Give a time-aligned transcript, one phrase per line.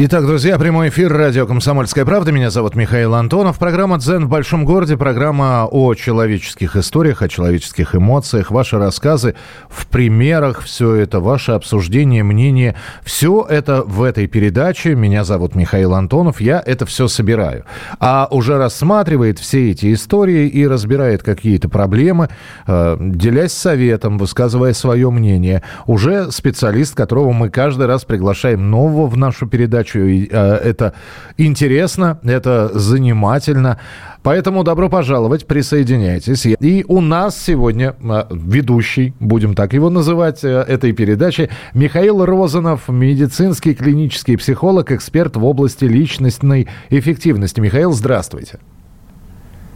[0.00, 2.30] Итак, друзья, прямой эфир радио «Комсомольская правда».
[2.30, 3.58] Меня зовут Михаил Антонов.
[3.58, 4.96] Программа «Дзен в большом городе».
[4.96, 8.52] Программа о человеческих историях, о человеческих эмоциях.
[8.52, 9.34] Ваши рассказы
[9.68, 10.62] в примерах.
[10.62, 12.76] Все это ваше обсуждение, мнение.
[13.02, 14.94] Все это в этой передаче.
[14.94, 16.40] Меня зовут Михаил Антонов.
[16.40, 17.64] Я это все собираю.
[17.98, 22.28] А уже рассматривает все эти истории и разбирает какие-то проблемы,
[22.68, 25.64] э, делясь советом, высказывая свое мнение.
[25.88, 30.28] Уже специалист, которого мы каждый раз приглашаем нового в нашу передачу передачу.
[30.30, 30.94] Э, это
[31.36, 33.78] интересно, это занимательно.
[34.22, 36.44] Поэтому добро пожаловать, присоединяйтесь.
[36.46, 42.88] И у нас сегодня э, ведущий, будем так его называть, э, этой передачи, Михаил Розанов,
[42.88, 47.60] медицинский клинический психолог, эксперт в области личностной эффективности.
[47.60, 48.58] Михаил, здравствуйте.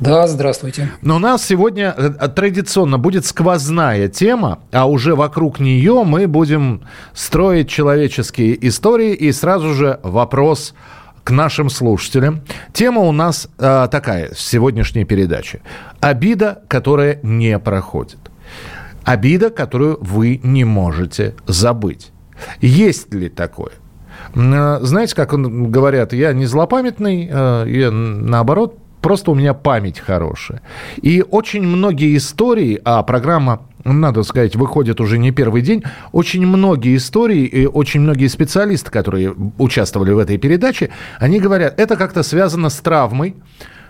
[0.03, 0.91] Да, здравствуйте.
[1.01, 6.83] Но у нас сегодня э, традиционно будет сквозная тема, а уже вокруг нее мы будем
[7.15, 9.15] строить человеческие истории.
[9.15, 10.75] И сразу же вопрос
[11.23, 12.41] к нашим слушателям.
[12.73, 15.63] Тема у нас э, такая в сегодняшней передаче.
[16.01, 18.19] Обида, которая не проходит.
[19.05, 22.11] Обида, которую вы не можете забыть.
[22.61, 23.71] Есть ли такое?
[24.35, 30.63] Э, знаете, как говорят, я не злопамятный, э, я наоборот просто у меня память хорошая.
[31.03, 35.83] И очень многие истории, а программа надо сказать, выходит уже не первый день.
[36.13, 41.97] Очень многие истории и очень многие специалисты, которые участвовали в этой передаче, они говорят, это
[41.97, 43.35] как-то связано с травмой,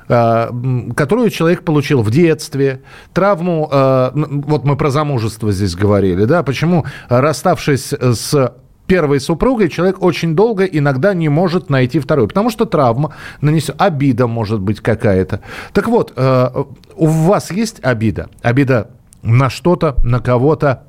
[0.09, 0.51] а,
[0.97, 6.87] которую человек получил в детстве, травму, а, вот мы про замужество здесь говорили, да, почему
[7.09, 8.53] расставшись с
[8.93, 14.27] первой супругой человек очень долго иногда не может найти вторую, потому что травма нанесет, обида
[14.27, 15.41] может быть какая-то.
[15.73, 16.65] Так вот, э,
[16.97, 18.29] у вас есть обида?
[18.43, 18.91] Обида
[19.23, 20.83] на что-то, на кого-то,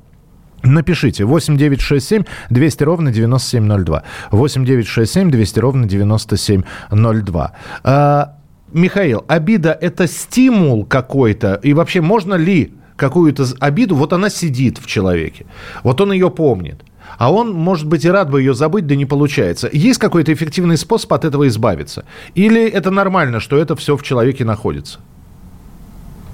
[0.62, 4.02] Напишите 8967 200 ровно 9702.
[4.30, 7.52] 8967 200 ровно 9702.
[7.84, 8.36] А,
[8.72, 11.60] Михаил, обида– это стимул какой-то?
[11.62, 15.46] И вообще можно ли какую-то обиду, вот она сидит в человеке,
[15.82, 16.82] вот он ее помнит–
[17.18, 19.68] а он, может быть, и рад бы ее забыть, да не получается.
[19.72, 22.04] Есть какой-то эффективный способ от этого избавиться?
[22.34, 25.00] Или это нормально, что это все в человеке находится?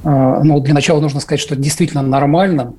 [0.05, 2.75] А, ну, для начала нужно сказать, что это действительно нормально,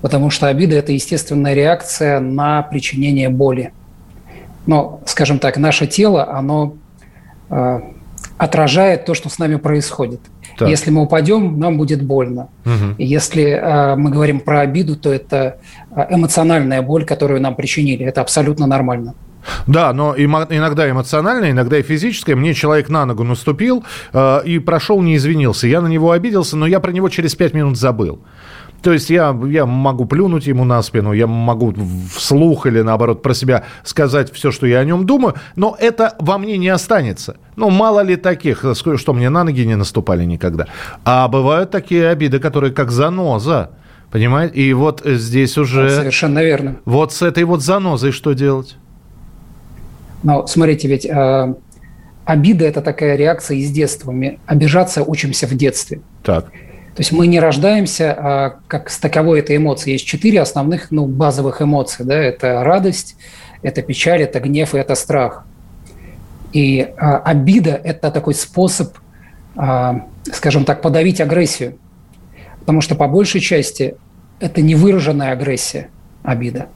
[0.00, 3.72] потому что обида– это естественная реакция на причинение боли.
[4.66, 6.76] Но, скажем так, наше тело, оно
[7.50, 7.80] э,
[8.38, 10.20] отражает то, что с нами происходит.
[10.56, 10.68] Так.
[10.68, 12.48] Если мы упадем, нам будет больно.
[12.64, 12.94] Угу.
[12.98, 15.58] если э, мы говорим про обиду, то это
[15.90, 18.04] э, эмоциональная боль, которую нам причинили.
[18.04, 19.14] Это абсолютно нормально.
[19.66, 22.36] Да, но иногда эмоциональная, иногда и физическая.
[22.36, 25.66] Мне человек на ногу наступил э, и прошел, не извинился.
[25.66, 28.20] Я на него обиделся, но я про него через пять минут забыл.
[28.82, 31.72] То есть я, я могу плюнуть ему на спину, я могу
[32.14, 36.36] вслух или наоборот про себя сказать все, что я о нем думаю, но это во
[36.36, 37.36] мне не останется.
[37.54, 40.66] Ну, мало ли таких, что мне на ноги не наступали никогда.
[41.04, 43.70] А бывают такие обиды, которые как заноза.
[44.10, 44.54] Понимаете?
[44.56, 45.88] И вот здесь уже...
[45.88, 46.76] Совершенно верно.
[46.84, 48.76] Вот с этой вот занозой что делать?
[50.22, 51.54] Ну, смотрите, ведь э,
[52.24, 54.10] обида– это такая реакция из детства.
[54.12, 56.00] Мы обижаться учимся в детстве.
[56.22, 56.52] Так.
[56.94, 59.92] То есть мы не рождаемся а, как с таковой этой эмоции.
[59.92, 62.04] Есть четыре основных ну, базовых эмоций.
[62.04, 62.14] Да?
[62.14, 63.16] Это радость,
[63.62, 65.46] это печаль, это гнев и это страх.
[66.52, 68.98] И а, обида– это такой способ,
[69.56, 71.78] а, скажем так, подавить агрессию.
[72.60, 73.96] Потому что по большей части
[74.38, 75.88] это невыраженная агрессия,
[76.22, 76.68] обида.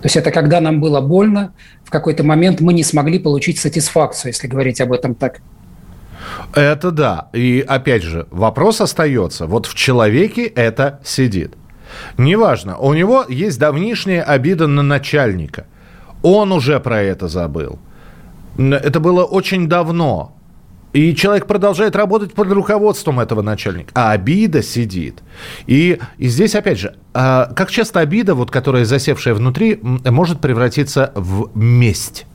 [0.00, 1.52] То есть это когда нам было больно,
[1.84, 5.40] в какой-то момент мы не смогли получить сатисфакцию, если говорить об этом так.
[6.54, 7.28] Это да.
[7.32, 9.46] И опять же, вопрос остается.
[9.46, 11.54] Вот в человеке это сидит.
[12.18, 15.66] Неважно, у него есть давнишняя обида на начальника.
[16.22, 17.78] Он уже про это забыл.
[18.56, 20.34] Это было очень давно.
[20.92, 23.90] И человек продолжает работать под руководством этого начальника.
[23.94, 25.22] А обида сидит.
[25.66, 31.10] И, и здесь, опять же, а, как часто обида, вот, которая засевшая внутри, может превратиться
[31.16, 32.26] в месть?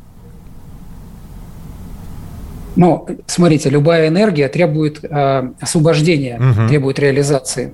[2.80, 6.70] Ну, смотрите, любая энергия требует э, освобождения, угу.
[6.70, 7.74] требует реализации.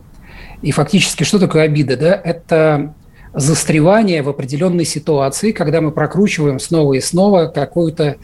[0.64, 1.96] И фактически что такое обида?
[1.96, 2.20] Да?
[2.24, 2.96] Это
[3.32, 8.16] застревание в определенной ситуации, когда мы прокручиваем снова и снова какую-то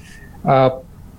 [0.43, 0.69] э,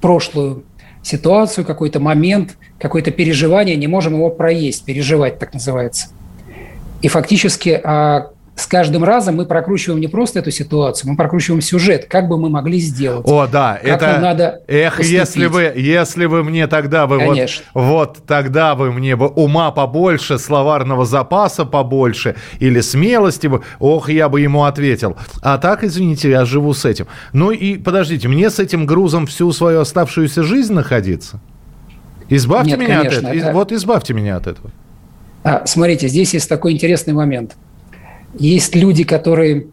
[0.00, 0.64] прошлую
[1.00, 6.08] ситуацию, какой-то момент, какое-то переживание, не можем его проесть, переживать так называется.
[7.02, 12.04] И фактически а, с каждым разом мы прокручиваем не просто эту ситуацию, мы прокручиваем сюжет,
[12.04, 13.26] как бы мы могли сделать.
[13.26, 14.19] О, да, как это...
[14.19, 15.12] надо Эх, поступить.
[15.12, 17.19] если вы, если вы мне тогда бы...
[17.19, 17.64] Конечно.
[17.72, 23.62] Вот, вот тогда вы мне бы ума побольше, словарного запаса побольше или смелости бы...
[23.78, 25.16] Ох, я бы ему ответил.
[25.40, 27.06] А так, извините, я живу с этим.
[27.32, 31.40] Ну и подождите, мне с этим грузом всю свою оставшуюся жизнь находиться?
[32.28, 33.48] Избавьте Нет, меня конечно, от этого.
[33.48, 33.52] Это...
[33.56, 34.70] Вот избавьте меня от этого.
[35.43, 37.56] А, смотрите, здесь есть такой интересный момент–
[38.38, 39.67] есть люди, которые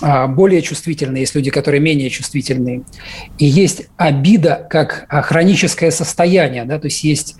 [0.00, 2.82] а, более чувствительные, есть люди, которые менее чувствительные.
[3.38, 7.36] И есть обида как а, хроническое состояние, да, то есть есть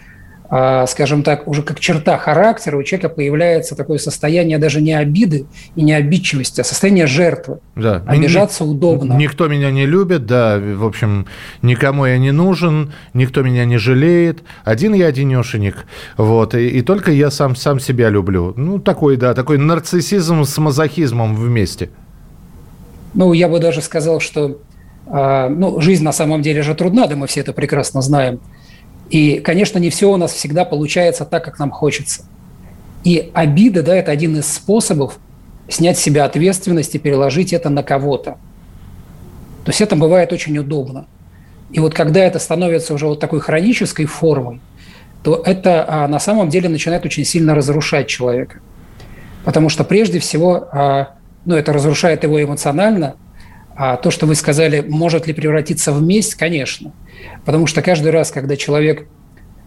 [0.48, 5.82] скажем так, уже как черта характера у человека появляется такое состояние даже не обиды и
[5.82, 7.60] не обидчивости, а состояние жертвы.
[7.74, 8.02] Да.
[8.06, 9.14] Обижаться Ни, удобно.
[9.14, 11.26] Никто меня не любит, да, в общем,
[11.62, 14.42] никому я не нужен, никто меня не жалеет.
[14.64, 15.86] Один я одинешенек,
[16.16, 18.52] вот, и, и только я сам, сам себя люблю.
[18.56, 21.90] Ну, такой, да, такой нарциссизм с мазохизмом вместе.
[23.14, 24.60] Ну, я бы даже сказал, что
[25.06, 28.40] ну, жизнь на самом деле же трудна, да мы все это прекрасно знаем.
[29.10, 32.24] И, конечно, не все у нас всегда получается так, как нам хочется.
[33.04, 35.18] И обида, да, это один из способов
[35.68, 38.38] снять с себя ответственность и переложить это на кого-то.
[39.64, 41.06] То есть это бывает очень удобно.
[41.70, 44.60] И вот когда это становится уже вот такой хронической формой,
[45.22, 48.60] то это а, на самом деле начинает очень сильно разрушать человека.
[49.44, 51.14] Потому что прежде всего, а,
[51.46, 53.16] ну, это разрушает его эмоционально,
[53.76, 56.92] а то, что вы сказали, может ли превратиться в месть, конечно–
[57.44, 59.06] Потому что каждый раз, когда человек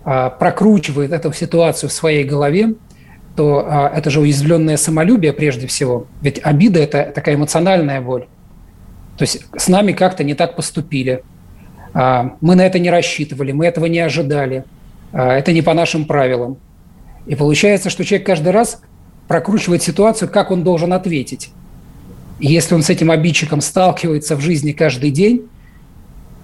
[0.03, 2.75] а, прокручивает эту ситуацию в своей голове,
[3.35, 6.07] то а, это же уязвленное самолюбие прежде всего.
[6.21, 8.27] Ведь обида– это такая эмоциональная боль.
[9.17, 11.23] То есть с нами как-то не так поступили.
[11.93, 14.63] А, мы на это не рассчитывали, мы этого не ожидали.
[15.13, 16.57] Это не по нашим правилам.
[17.27, 18.81] И получается, что человек каждый раз
[19.29, 21.51] прокручивает ситуацию, как он должен ответить.
[22.39, 25.47] Если он с этим обидчиком сталкивается в жизни каждый день,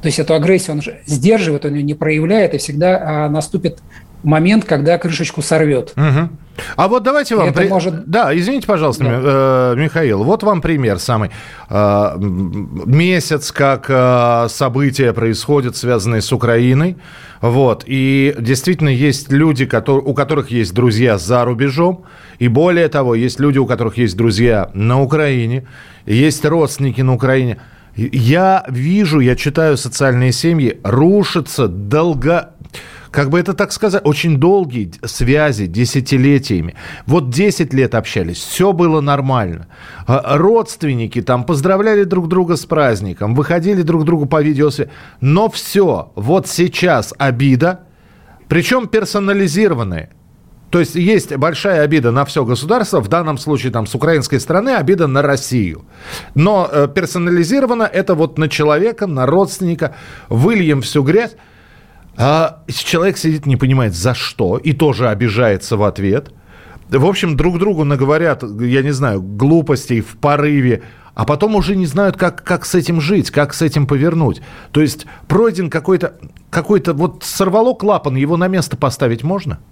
[0.02, 3.80] то есть эту агрессию он сдерживает, он ее не проявляет, и всегда а, наступит
[4.24, 5.94] момент, когда крышечку сорвет.
[5.96, 6.30] Угу.
[6.76, 7.50] А вот давайте вам...
[7.50, 7.68] Это при...
[7.68, 8.06] может...
[8.06, 9.74] Да, извините, пожалуйста, да.
[9.74, 11.32] Э, Михаил, вот вам пример самый.
[11.70, 16.98] Э, месяц, как э, события происходят, связанные с Украиной.
[17.42, 17.84] Вот.
[17.88, 22.06] И действительно есть люди, у которых есть друзья за рубежом.
[22.40, 25.68] И более того, есть люди, у которых есть друзья на Украине.
[26.06, 27.60] Есть родственники на Украине.
[27.96, 32.53] Я вижу, я читаю социальные семьи, рушатся долго
[33.14, 36.76] как бы это так сказать, очень долгие связи, десятилетиями.
[37.06, 39.68] Вот 10 лет общались, все было нормально.
[40.08, 44.90] А, родственники там поздравляли друг друга с праздником, выходили друг другу по видеосвязи.
[45.22, 47.82] Но все, вот сейчас обида,
[48.48, 50.10] причем персонализированная.
[50.72, 54.72] То есть есть большая обида на все государство, в данном случае там с украинской стороны
[54.72, 55.86] обида на Россию.
[56.34, 59.96] Но э, персонализировано это вот на человека, на родственника,
[60.30, 61.36] выльем всю грязь.
[62.16, 66.32] А человек сидит, не понимает, за что, и тоже обижается в ответ.
[66.90, 70.84] В общем, друг другу наговорят, я не знаю, глупостей в порыве,
[71.16, 74.42] а потом уже не знают, как, как с этим жить, как с этим повернуть.
[74.72, 76.16] То есть пройден какой-то,
[76.50, 79.60] какой-то, вот сорвало клапан, его на место поставить можно?–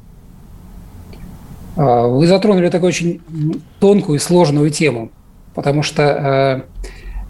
[1.76, 3.22] а, вы затронули такую очень
[3.80, 5.12] тонкую и сложную тему,
[5.56, 6.68] потому что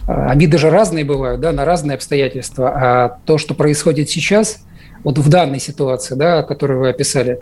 [0.07, 2.71] э, обиды же разные бывают, да, на разные обстоятельства.
[2.75, 4.65] А то, что происходит сейчас,
[5.03, 7.39] вот в данной ситуации, да, которую вы описали,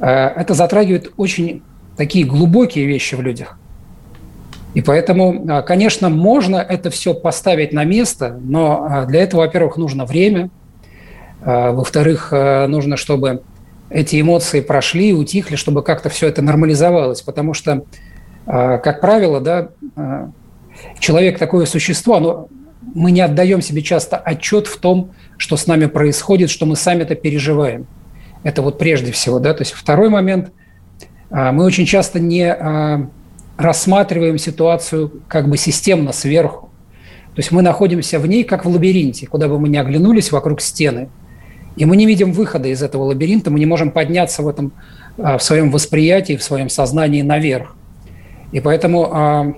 [0.00, 1.62] э, это затрагивает очень
[1.96, 3.58] такие глубокие вещи в людях.
[4.74, 10.04] И поэтому, э, конечно, можно это все поставить на место, но для этого, во-первых, нужно
[10.04, 10.50] время,
[11.40, 13.42] во-вторых, нужно, чтобы
[13.90, 17.20] эти эмоции прошли, утихли, чтобы как-то все это нормализовалось.
[17.20, 17.84] Потому что,
[18.46, 19.68] как правило, да,
[20.98, 22.48] человек такое существо, но
[22.94, 27.02] мы не отдаем себе часто отчет в том, что с нами происходит, что мы сами
[27.02, 27.86] это переживаем.
[28.42, 29.38] Это вот прежде всего.
[29.38, 29.54] Да?
[29.54, 30.52] То есть второй момент.
[31.30, 32.54] А, мы очень часто не
[33.56, 36.70] рассматриваем ситуацию как бы системно сверху.
[37.34, 40.60] То есть мы находимся в ней как в лабиринте, куда бы мы ни оглянулись, вокруг
[40.60, 41.08] стены–
[41.76, 44.72] и мы не видим выхода из этого лабиринта, мы не можем подняться в этом,
[45.18, 47.74] а, в своем восприятии, в своем сознании наверх.
[48.52, 49.54] И поэтому, а,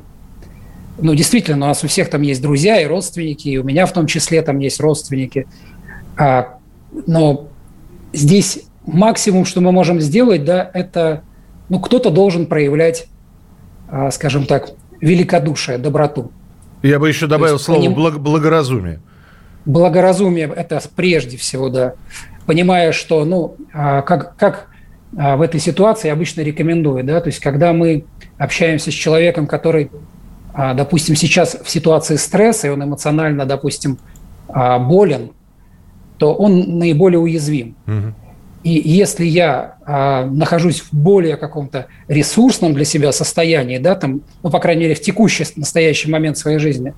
[0.98, 3.92] ну, действительно, у нас у всех там есть друзья и родственники, и у меня в
[3.92, 5.46] том числе там есть родственники.
[6.16, 6.58] А,
[7.06, 7.48] но
[8.12, 11.22] здесь максимум, что мы можем сделать, да, это,
[11.68, 13.08] ну, кто-то должен проявлять,
[14.10, 16.30] скажем так, великодушие, доброту.
[16.82, 17.94] Я бы еще добавил слово поним...
[17.94, 19.00] благоразумие.
[19.64, 21.94] благоразумие– это прежде всего, да,
[22.46, 24.68] понимая, что, ну, а, как, как
[25.16, 28.04] а, в этой ситуации обычно рекомендую, да, то есть когда мы
[28.38, 29.98] общаемся с человеком, который, а,
[30.56, 33.98] допустим, сейчас в ситуации стресса, и он эмоционально, допустим,
[34.48, 35.30] болен,
[36.18, 37.76] то он наиболее уязвим.
[37.86, 38.14] Угу.
[38.66, 44.50] И если я а, нахожусь в более каком-то ресурсном для себя состоянии, да, там, ну,
[44.50, 46.92] по крайней мере, в текущий, настоящий момент своей жизни,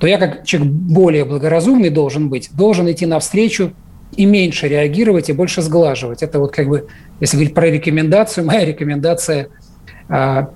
[0.00, 3.72] то я как человек более благоразумный должен быть, должен идти навстречу
[4.16, 6.22] и меньше реагировать, и больше сглаживать.
[6.22, 6.88] Это вот как бы,
[7.20, 9.48] если говорить про рекомендацию, моя рекомендация
[10.10, 10.50] а,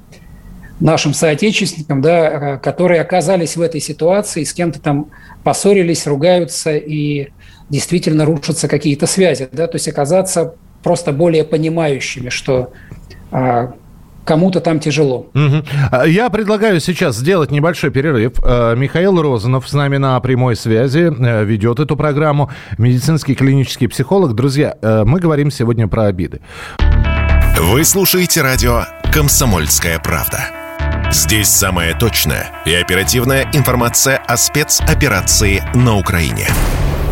[0.82, 5.10] нашим соотечественникам, да, которые оказались в этой ситуации, с кем-то там
[5.44, 7.28] поссорились, ругаются, и
[7.70, 9.48] действительно рушатся какие-то связи.
[9.52, 9.66] Да?
[9.66, 12.72] То есть оказаться просто более понимающими, что
[13.30, 13.74] а,
[14.24, 15.30] кому-то там тяжело.
[15.34, 16.06] Угу.
[16.06, 18.32] Я предлагаю сейчас сделать небольшой перерыв.
[18.44, 24.34] Э, Михаил Розанов с нами на прямой связи, э, ведет эту программу, медицинский клинический психолог.
[24.34, 26.40] Друзья, э, мы говорим сегодня про обиды.
[27.58, 30.61] Вы слушаете радио «Комсомольская правда».
[31.12, 36.48] Здесь самая точная и оперативная информация о спецоперации на Украине.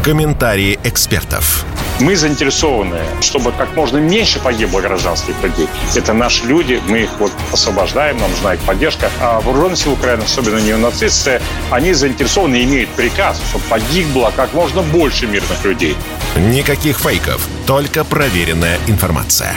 [0.02, 1.66] Комментарии экспертов.
[2.00, 5.68] Мы заинтересованы, чтобы как можно меньше погибло гражданских людей.
[5.94, 9.10] Это наши люди, мы их вот освобождаем, нам нужна их поддержка.
[9.20, 15.26] А вооруженные силы Украины, особенно неонацисты, они заинтересованы, имеют приказ, чтобы погибло как можно больше
[15.26, 15.94] мирных людей.
[16.36, 19.56] Никаких фейков, только проверенная информация.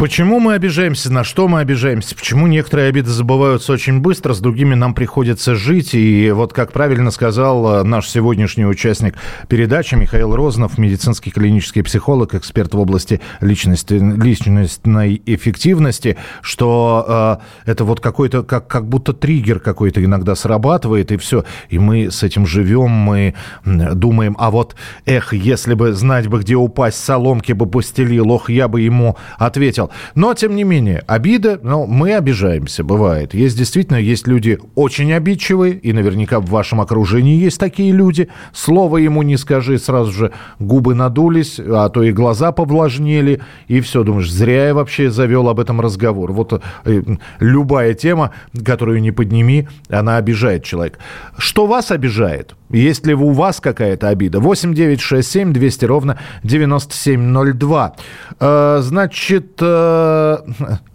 [0.00, 4.74] Почему мы обижаемся, на что мы обижаемся, почему некоторые обиды забываются очень быстро, с другими
[4.74, 5.92] нам приходится жить.
[5.92, 9.16] И вот как правильно сказал э, наш сегодняшний участник
[9.48, 17.84] передачи Михаил Рознов, медицинский клинический психолог, эксперт в области личности, личностной эффективности, что э, это
[17.84, 21.44] вот какой-то, как, как будто триггер какой-то иногда срабатывает, и все.
[21.68, 23.34] И мы с этим живем, мы
[23.66, 28.66] думаем, а вот, эх, если бы знать бы, где упасть, соломки бы постелил, ох, я
[28.66, 29.89] бы ему ответил.
[30.14, 33.34] Но, тем не менее, обида, ну, мы обижаемся, бывает.
[33.34, 38.28] Есть действительно, есть люди очень обидчивые, и наверняка в вашем окружении есть такие люди.
[38.52, 44.02] Слово ему не скажи, сразу же губы надулись, а то и глаза повлажнели, и все,
[44.02, 46.32] думаешь, зря я вообще завел об этом разговор.
[46.32, 47.02] Вот э,
[47.38, 48.32] любая тема,
[48.64, 50.98] которую не подними, она обижает человека.
[51.38, 52.54] Что вас обижает?
[52.70, 54.40] Есть ли у вас какая-то обида?
[54.40, 57.96] 8 9 6 7 200 ровно 9702.
[58.38, 59.79] Э, значит, э,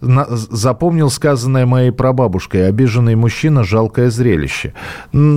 [0.00, 2.68] запомнил сказанное моей прабабушкой.
[2.68, 4.72] Обиженный мужчина– жалкое зрелище.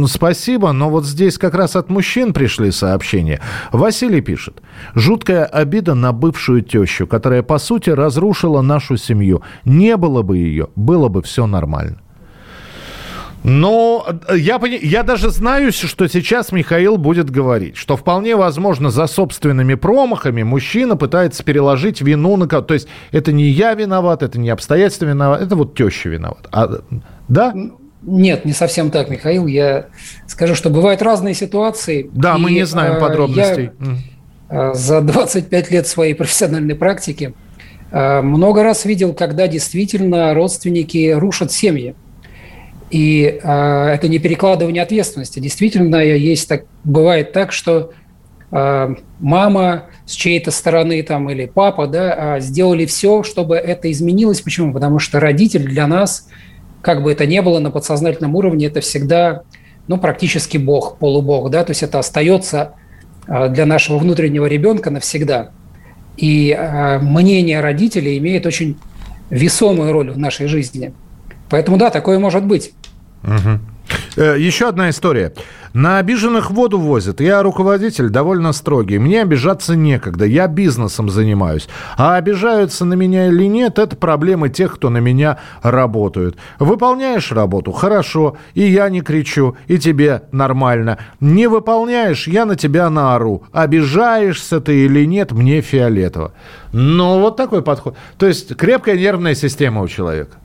[0.08, 3.39] Спасибо, но вот здесь как раз от мужчин пришли сообщения.
[3.72, 4.62] Василий пишет.
[4.96, 9.41] Жуткая обида на бывшую тещу, которая, по сути, разрушила нашу семью.
[9.65, 11.98] Не было бы ее, было бы все нормально.
[13.43, 19.08] Но э, я, я даже знаю, что сейчас Михаил будет говорить, что вполне возможно за
[19.08, 22.69] собственными промахами мужчина пытается переложить вину на кого-то.
[22.69, 26.48] То есть это не я виноват, это не обстоятельства виноват, это вот теща виноват.
[26.51, 26.81] А,
[27.27, 27.53] да?
[28.01, 29.48] Нет, не совсем так, Михаил.
[29.48, 29.88] Я
[30.27, 32.10] скажу, что бывают разные ситуации.
[32.13, 33.72] Да, и, мы не знаем э, подробностей.
[34.50, 37.34] Я э, за 25 лет своей профессиональной практики
[37.91, 41.96] много раз видел, когда действительно родственники рушат семьи.
[42.89, 45.39] И э, это не перекладывание ответственности.
[45.39, 47.91] Действительно, есть так, бывает так, что
[48.51, 54.41] э, мама с чьей-то стороны там, или папа да, сделали все, чтобы это изменилось.
[54.41, 54.74] Почему?
[54.74, 56.27] Потому что родитель для нас,
[56.81, 59.43] как бы это ни было на подсознательном уровне, это всегда
[59.88, 61.51] ну, практически бог, полубог.
[61.51, 61.63] Да?
[61.63, 62.74] То есть это остается
[63.27, 65.51] для нашего внутреннего ребенка навсегда.
[66.19, 68.77] И э, мнение родителей имеет очень
[69.29, 70.93] весомую роль в нашей жизни.
[71.50, 72.74] Поэтому да, такое может быть.
[73.23, 74.21] Угу.
[74.38, 75.33] Еще одна история.
[75.73, 77.21] На обиженных воду возят.
[77.21, 78.97] Я руководитель довольно строгий.
[78.97, 80.25] Мне обижаться некогда.
[80.25, 81.69] Я бизнесом занимаюсь.
[81.95, 86.38] А обижаются на меня или нет, это проблемы тех, кто на меня работают.
[86.57, 87.71] Выполняешь работу?
[87.71, 88.35] Хорошо.
[88.55, 89.55] И я не кричу.
[89.67, 90.97] И тебе нормально.
[91.19, 92.27] Не выполняешь?
[92.27, 93.43] Я на тебя наору.
[93.51, 96.33] Обижаешься ты или нет, мне фиолетово.
[96.73, 97.95] Ну, вот такой подход.
[98.17, 100.38] То есть крепкая нервная система у человека.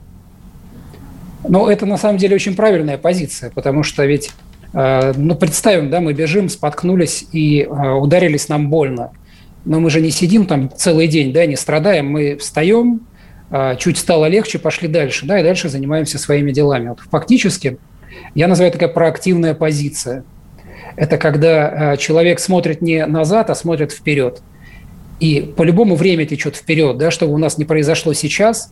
[1.47, 4.31] Но это на самом деле очень правильная позиция, потому что ведь,
[4.73, 9.11] э, ну, представим, да, мы бежим, споткнулись и э, ударились, нам больно.
[9.65, 13.01] Но мы же не сидим там целый день, да, не страдаем, мы встаем,
[13.51, 16.89] э, чуть стало легче, пошли дальше, да, и дальше занимаемся своими делами.
[16.89, 17.77] Вот фактически
[18.33, 20.23] я называю такая проактивная позиция.
[20.95, 24.41] Это когда человек смотрит не назад, а смотрит вперед.
[25.19, 28.71] И по-любому время течет вперед, да, чтобы у нас не произошло сейчас,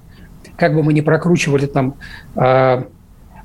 [0.56, 1.96] как бы мы ни прокручивали там
[2.36, 2.84] э,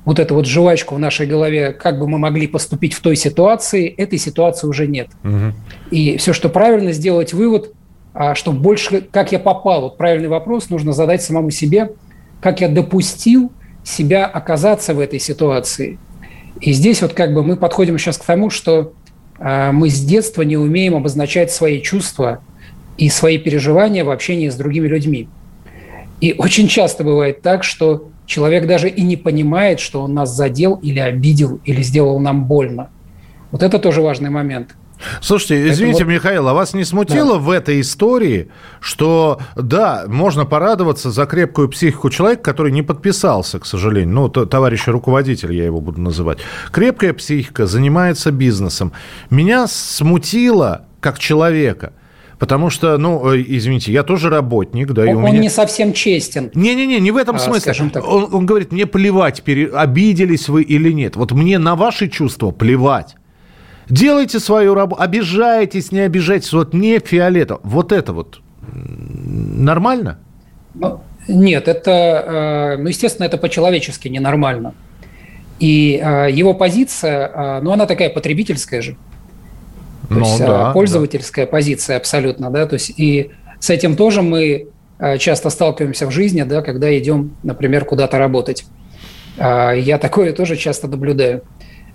[0.05, 3.87] вот эту вот жвачку в нашей голове, как бы мы могли поступить в той ситуации,
[3.87, 5.09] этой ситуации уже нет.
[5.23, 5.53] Угу.
[5.91, 7.73] И все, что правильно, сделать вывод,
[8.13, 11.91] а, что больше, как я попал, вот правильный вопрос нужно задать самому себе,
[12.41, 13.51] как я допустил
[13.83, 15.99] себя оказаться в этой ситуации.
[16.59, 18.93] И здесь вот как бы мы подходим сейчас к тому, что
[19.39, 22.41] э, мы с детства не умеем обозначать свои чувства
[22.97, 25.29] и свои переживания в общении с другими людьми.
[26.21, 30.75] И очень часто бывает так, что человек даже и не понимает, что он нас задел
[30.75, 32.89] или обидел, или сделал нам больно.
[33.51, 34.75] Вот это тоже важный момент.
[35.21, 36.11] Слушайте, извините, вот...
[36.11, 37.39] Михаил, а вас не смутило да.
[37.39, 38.49] в этой истории,
[38.81, 44.91] что, да, можно порадоваться за крепкую психику человека, который не подписался, к сожалению, ну, товарища
[44.91, 46.39] руководитель, я его буду называть.
[46.71, 48.91] Крепкая психика, занимается бизнесом.
[49.29, 51.93] Меня смутило, как человека,
[52.39, 55.31] Потому что, ну, э, извините, я тоже работник, да, он, и у меня...
[55.31, 56.49] Он не совсем честен.
[56.53, 57.73] Не-не-не, не в этом а, смысле.
[58.01, 59.67] Он, он говорит, мне плевать, пере...
[59.67, 61.17] обиделись вы или нет.
[61.17, 63.15] Вот мне на ваши чувства плевать.
[63.89, 67.59] Делайте свою работу, обижаетесь, не обижайтесь, вот не фиолетово.
[67.63, 68.39] Вот это вот
[68.71, 70.19] нормально?
[70.75, 74.73] Ну, нет, это, э, ну, естественно, это по-человечески ненормально.
[75.59, 78.95] И э, его позиция, ну, она такая потребительская же.
[80.09, 81.51] То ну, есть да, пользовательская да.
[81.51, 84.67] позиция абсолютно, да, то есть и с этим тоже мы
[85.17, 88.65] часто сталкиваемся в жизни, да, когда идем, например, куда-то работать.
[89.37, 91.43] Я такое тоже часто наблюдаю.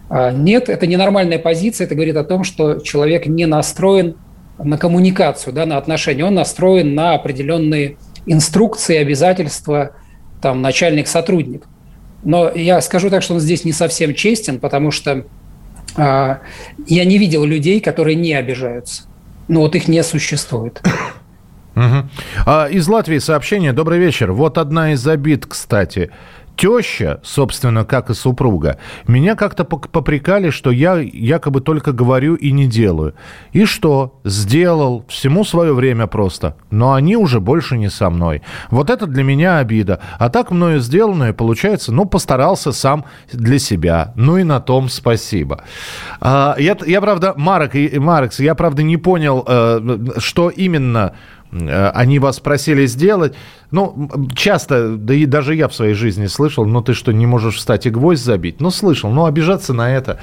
[0.08, 4.16] А, нет, это ненормальная позиция, это говорит о том, что человек не настроен
[4.58, 9.92] на коммуникацию, да, на отношения, он настроен на определенные инструкции, обязательства,
[10.40, 11.64] там, начальник-сотрудник.
[12.22, 15.24] Но я скажу так, что он здесь не совсем честен, потому что а,
[15.96, 16.40] я
[16.86, 19.04] не видел людей, которые не обижаются.
[19.48, 20.82] Ну вот их не существует.
[21.76, 22.08] Угу.
[22.46, 23.72] А, из Латвии сообщение.
[23.72, 24.32] Добрый вечер.
[24.32, 26.10] Вот одна из обид, кстати
[26.56, 32.66] теща, собственно, как и супруга, меня как-то попрекали, что я якобы только говорю и не
[32.66, 33.14] делаю.
[33.52, 34.20] И что?
[34.24, 35.04] Сделал.
[35.08, 36.56] Всему свое время просто.
[36.70, 38.42] Но они уже больше не со мной.
[38.70, 40.00] Вот это для меня обида.
[40.18, 44.12] А так мною сделанное, получается, ну, постарался сам для себя.
[44.16, 45.64] Ну и на том спасибо.
[46.20, 51.14] А, я, я правда, Марок, Марекс, я, правда, не понял, э, что именно
[51.94, 53.34] они вас просили сделать.
[53.70, 57.56] Ну, часто, да и даже я в своей жизни слышал, ну ты что, не можешь
[57.56, 58.60] встать и гвоздь забить?
[58.60, 60.20] Ну, слышал, но обижаться на это.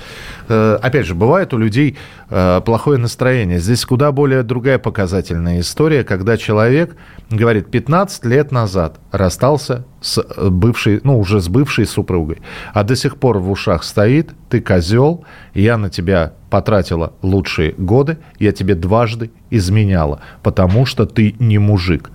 [0.48, 1.98] Э, опять же, бывает у людей
[2.30, 3.60] э, плохое настроение.
[3.60, 6.96] Здесь куда более другая показательная история, когда человек
[7.30, 12.40] говорит, 15 лет назад расстался с бывшей, ну, уже с бывшей супругой,
[12.74, 18.18] а до сих пор в ушах стоит, ты козел, я на тебя потратила лучшие годы,
[18.40, 22.12] я тебе дважды изменяла, потому что ты не мужик.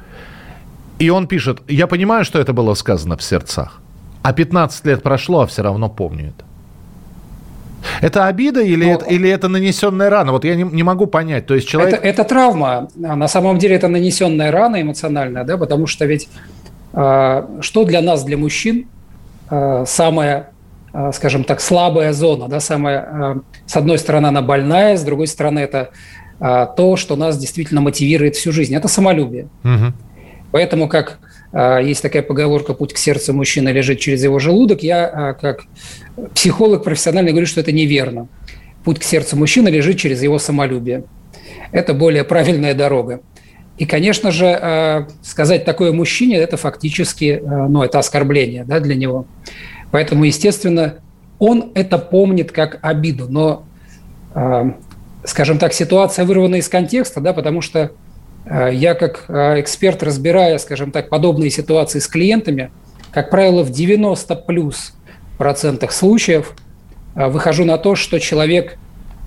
[0.98, 3.80] И он пишет, я понимаю, что это было сказано в сердцах,
[4.22, 6.44] а 15 лет прошло, а все равно помню это.
[8.00, 8.92] Это обида или, Но...
[8.92, 10.32] Ну, это, или это нанесенная рана?
[10.32, 11.46] Вот я не, не могу понять.
[11.46, 11.94] То есть человек...
[11.94, 12.88] это, это травма.
[13.04, 16.28] А на самом деле это нанесенная рана эмоциональная, да, потому что ведь
[16.92, 18.88] э, что для нас, для мужчин,
[19.50, 20.48] э, самое,
[20.92, 23.34] э, скажем так, слабая зона, да, самая, э,
[23.66, 25.90] с одной стороны, она больная, с другой стороны, это
[26.40, 28.74] э, то, что нас действительно мотивирует всю жизнь.
[28.74, 29.48] Это самолюбие.
[29.64, 29.92] Угу.
[30.52, 31.18] Поэтому, как
[31.52, 35.62] а, есть такая поговорка «путь к сердцу мужчины лежит через его желудок», я а, как
[36.34, 38.28] психолог профессиональный говорю, что это неверно.
[38.84, 41.04] Путь к сердцу мужчины лежит через его самолюбие.
[41.72, 43.20] Это более правильная дорога.
[43.78, 49.26] И, конечно же, а, сказать такое мужчине– это фактически, ну, это оскорбление да, для него.
[49.90, 50.96] Поэтому, естественно,
[51.38, 53.28] он это помнит как обиду.
[53.28, 53.64] Но,
[55.24, 57.92] скажем так, ситуация вырвана из контекста, да, потому что
[58.70, 62.70] я как э, эксперт, разбирая, скажем так, подобные ситуации с клиентами,
[63.10, 64.94] как правило, в 90 плюс
[65.38, 66.54] процентах случаев
[67.14, 68.78] э, выхожу на то, что человек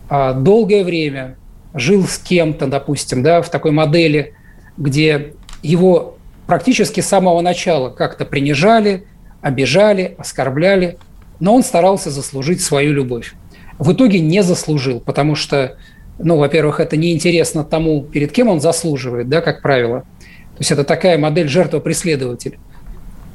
[0.10, 1.36] долгое время
[1.75, 4.34] жил с кем-то, допустим, да, в такой модели,
[4.75, 9.05] где его практически с самого начала как-то принижали,
[9.41, 10.97] обижали, оскорбляли,
[11.39, 13.34] но он старался заслужить свою любовь.
[13.77, 15.77] В итоге не заслужил, потому что
[16.19, 20.01] ну, во-первых, это неинтересно тому, перед кем он заслуживает, да, как правило.
[20.01, 22.60] То есть это такая модель жертва-преследователь.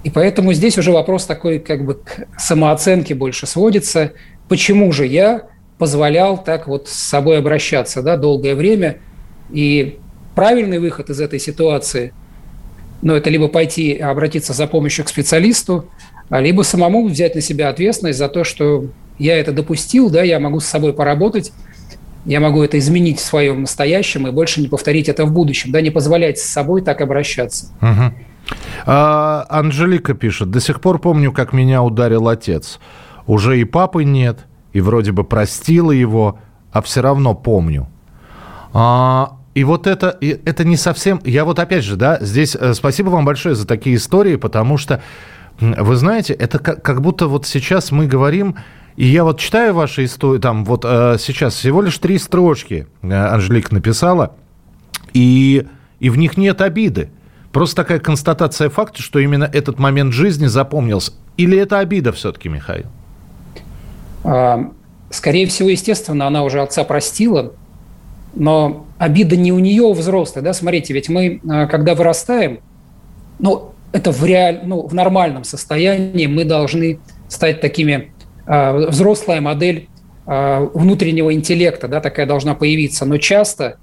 [0.05, 4.13] И поэтому здесь уже вопрос такой как бы к самооценке больше сводится.
[4.49, 5.47] Почему же я
[5.79, 8.99] позволял так вот с собой обращаться да, долгое время?
[9.51, 9.99] И
[10.35, 12.13] правильный выход из этой ситуации,
[13.01, 15.89] ну, это либо пойти обратиться за помощью к специалисту,
[16.29, 20.39] а либо самому взять на себя ответственность за то, что я это допустил, да, я
[20.39, 21.53] могу с собой поработать–
[22.25, 25.81] я могу это изменить в своем настоящем и больше не повторить это в будущем, да,
[25.81, 27.67] не позволять с собой так обращаться.
[27.81, 28.15] Угу.
[28.87, 32.79] А, Анжелика пишет, до сих пор помню, как меня ударил отец.
[33.27, 36.39] Уже и папы нет, и вроде бы простила его,
[36.73, 37.89] а все равно помню.
[38.73, 41.21] А, и вот это, это не совсем...
[41.25, 45.03] Я вот опять же, да, здесь э, спасибо вам большое за такие истории, потому что,
[45.61, 48.57] вы знаете, это как, как будто вот сейчас мы говорим...
[48.97, 53.13] И я вот читаю ваши истории, там вот э, сейчас всего лишь три строчки э,
[53.13, 54.35] Анжелика написала,
[55.13, 55.67] и,
[55.99, 57.11] и в них нет обиды.
[57.53, 61.13] Просто такая констатация факта, что именно этот момент жизни запомнился.
[61.37, 62.87] Или это обида все-таки, Михаил?
[64.25, 64.71] А,
[65.11, 67.53] скорее всего, естественно, она уже отца простила,
[68.35, 70.43] но обида не у нее, у взрослой.
[70.43, 70.53] Да?
[70.53, 72.59] Смотрите, ведь мы, а, когда вырастаем,
[73.39, 74.63] ну, это в, реаль...
[74.65, 78.13] ну, в нормальном состоянии мы должны стать такими...
[78.47, 79.89] Э, взрослая модель
[80.27, 83.05] э, внутреннего интеллекта, да, такая должна появиться.
[83.05, 83.79] Но часто,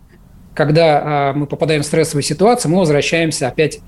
[0.54, 3.80] когда э, мы попадаем в стрессовую ситуацию, мы возвращаемся опять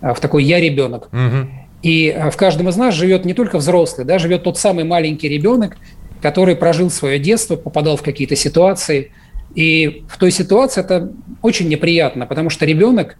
[0.00, 1.08] в такой «я ребенок».
[1.12, 1.48] Угу.
[1.82, 5.76] И в каждом из нас живет не только взрослый, да, живет тот самый маленький ребенок,
[6.22, 9.12] который прожил свое детство, попадал в какие-то ситуации–
[9.54, 11.12] и в той ситуации это
[11.42, 13.16] очень неприятно, потому что ребенок,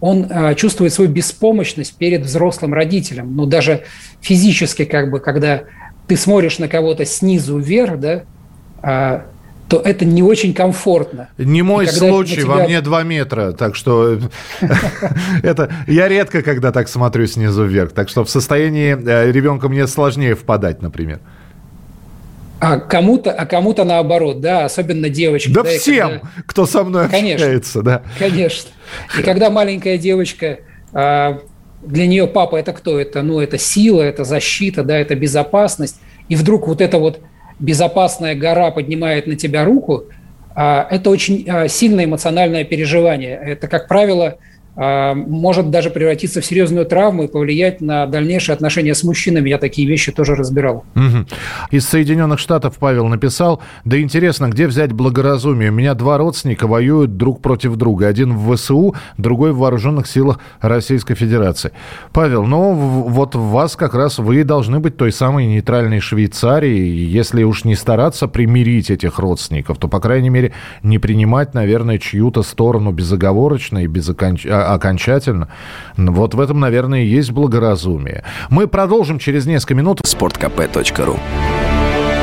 [0.00, 3.36] он чувствует свою беспомощность перед взрослым родителем.
[3.36, 3.84] Ну, даже
[4.20, 5.64] физически, как бы, когда
[6.06, 8.22] ты смотришь на кого-то снизу вверх, да,
[8.82, 9.20] э,
[9.68, 11.28] то это не очень комфортно.
[11.38, 12.46] Не мой случай, тебя...
[12.46, 14.18] во мне два метра, так что
[15.42, 19.86] это я редко когда так смотрю снизу вверх, так что в состоянии э, ребенка мне
[19.86, 21.20] сложнее впадать, например.
[22.60, 25.50] А кому-то, а кому-то наоборот, да, особенно девочки.
[25.50, 26.28] Да, да всем, когда...
[26.46, 28.02] кто со мной конечно, общается, да.
[28.18, 28.70] Конечно.
[29.18, 30.60] И когда маленькая девочка,
[30.92, 31.40] а,
[31.86, 32.98] для нее папа это кто?
[32.98, 36.00] Это, ну, это сила, это защита, да, это безопасность.
[36.28, 37.20] И вдруг вот эта вот
[37.58, 40.04] безопасная гора поднимает на тебя руку,
[40.54, 43.40] а, это очень а, сильное эмоциональное переживание.
[43.44, 44.38] Это, как правило,
[44.76, 49.48] может даже превратиться в серьезную травму и повлиять на дальнейшие отношения с мужчинами.
[49.48, 50.84] Я такие вещи тоже разбирал.
[50.96, 51.26] Угу.
[51.70, 55.70] Из Соединенных Штатов Павел написал, да интересно, где взять благоразумие?
[55.70, 58.08] У меня два родственника воюют друг против друга.
[58.08, 61.70] Один в ВСУ, другой в Вооруженных силах Российской Федерации.
[62.12, 67.04] Павел, ну вот вас как раз вы должны быть той самой нейтральной Швейцарией.
[67.04, 72.42] Если уж не стараться примирить этих родственников, то, по крайней мере, не принимать, наверное, чью-то
[72.42, 75.48] сторону безоговорочно и без окончания окончательно.
[75.96, 78.24] Вот в этом, наверное, и есть благоразумие.
[78.50, 80.00] Мы продолжим через несколько минут.
[80.04, 81.18] Спорткп.ру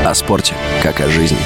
[0.06, 1.38] О спорте, как о жизни.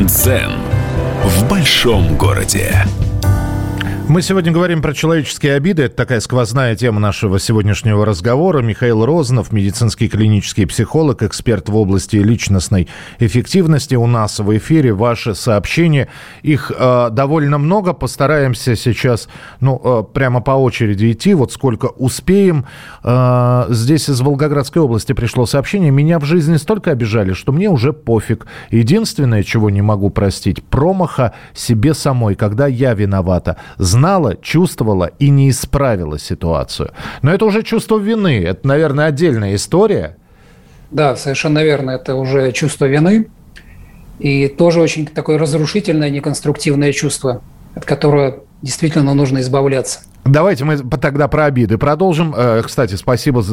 [0.00, 0.52] Дзен
[1.24, 2.84] в большом городе.
[4.14, 5.82] Мы сегодня говорим про человеческие обиды.
[5.82, 8.62] Это такая сквозная тема нашего сегодняшнего разговора.
[8.62, 12.86] Михаил Рознов, медицинский клинический психолог, эксперт в области личностной
[13.18, 13.96] эффективности.
[13.96, 16.06] У нас в эфире ваши сообщения.
[16.42, 17.92] Их э, довольно много.
[17.92, 21.34] Постараемся сейчас, ну, э, прямо по очереди идти.
[21.34, 22.66] Вот сколько успеем.
[23.02, 25.90] Э, здесь из Волгоградской области пришло сообщение.
[25.90, 28.46] Меня в жизни столько обижали, что мне уже пофиг.
[28.70, 33.56] Единственное, чего не могу простить, промаха себе самой, когда я виновата
[34.04, 36.90] знала, чувствовала и не исправила ситуацию.
[37.22, 40.18] Но это уже чувство вины, это, наверное, отдельная история.
[40.90, 43.28] Да, совершенно верно, это уже чувство вины.
[44.18, 47.40] И тоже очень такое разрушительное, неконструктивное чувство,
[47.74, 50.00] от которого действительно нужно избавляться.
[50.24, 52.34] Давайте мы тогда про обиды продолжим.
[52.34, 53.44] Э, кстати, спасибо.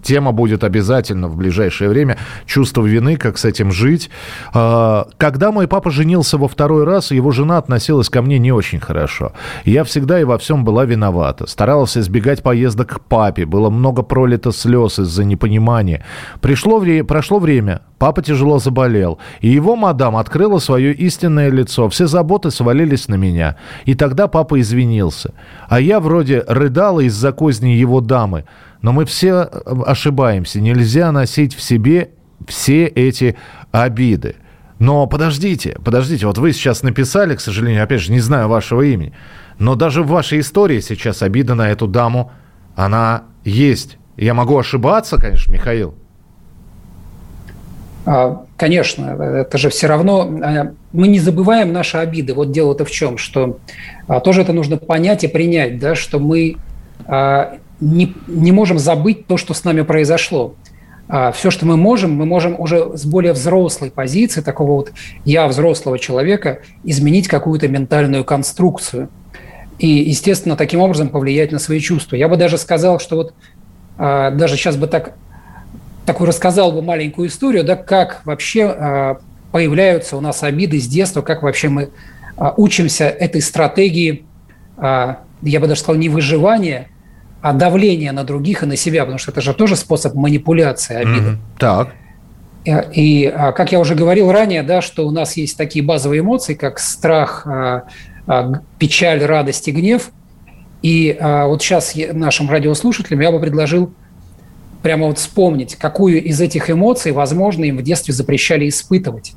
[0.00, 2.18] Тема будет обязательно в ближайшее время.
[2.46, 4.10] Чувство вины, как с этим жить.
[4.54, 8.78] Э, когда мой папа женился во второй раз, его жена относилась ко мне не очень
[8.78, 9.32] хорошо.
[9.64, 11.48] Я всегда и во всем была виновата.
[11.48, 13.44] Старалась избегать поездок к папе.
[13.44, 16.04] Было много пролито слез из-за непонимания.
[16.40, 17.80] Пришло вре- прошло время.
[17.98, 19.18] Папа тяжело заболел.
[19.40, 21.88] И его мадам открыла свое истинное лицо.
[21.90, 23.56] Все заботы свалились на меня.
[23.84, 25.34] И тогда папа извинился.
[25.68, 28.44] А я вроде рыдала из-за козни его дамы.
[28.82, 30.60] Но мы все э, ошибаемся.
[30.60, 32.10] Нельзя носить в себе
[32.46, 33.36] все эти
[33.72, 34.36] обиды.
[34.78, 39.12] Но подождите, подождите, вот вы сейчас написали, к сожалению, опять же, не знаю вашего имени,
[39.58, 42.32] но даже в вашей истории сейчас обида на эту даму,
[42.74, 43.98] она есть.
[44.16, 45.94] Я могу ошибаться, конечно, Михаил.
[48.06, 52.34] А, конечно, это же все равно а, мы не забываем наши обиды.
[52.34, 53.58] Вот дело-то в чем, что
[54.06, 56.56] а, тоже это нужно понять и принять, да, что мы
[57.80, 60.54] не, не можем забыть то, что с нами произошло.
[61.32, 64.92] Все, что мы можем, мы можем уже с более взрослой позиции, такого вот
[65.24, 69.08] я взрослого человека, изменить какую-то ментальную конструкцию.
[69.78, 72.16] и, естественно, таким образом повлиять на свои чувства.
[72.16, 73.34] Я бы даже сказал, что вот
[73.96, 75.14] а, даже сейчас бы так
[76.06, 79.20] такую рассказал бы маленькую историю, да, как вообще а,
[79.52, 81.90] появляются у нас обиды с детства, как вообще мы
[82.36, 84.24] а, учимся этой стратегии,
[84.76, 86.88] а, я бы даже сказал, не выживания,
[87.42, 91.30] а давления на других и на себя, потому что это же тоже способ манипуляции обиды.
[91.30, 91.58] Mm-hmm.
[91.58, 91.94] Так.
[92.64, 96.52] И, и как я уже говорил ранее, да, что у нас есть такие базовые эмоции,
[96.52, 97.46] как страх,
[98.78, 100.10] печаль, радость и гнев.
[100.82, 103.94] И вот сейчас нашим радиослушателям я бы предложил
[104.82, 109.32] прямо вот вспомнить, какую из этих эмоций, возможно, им в детстве запрещали испытывать.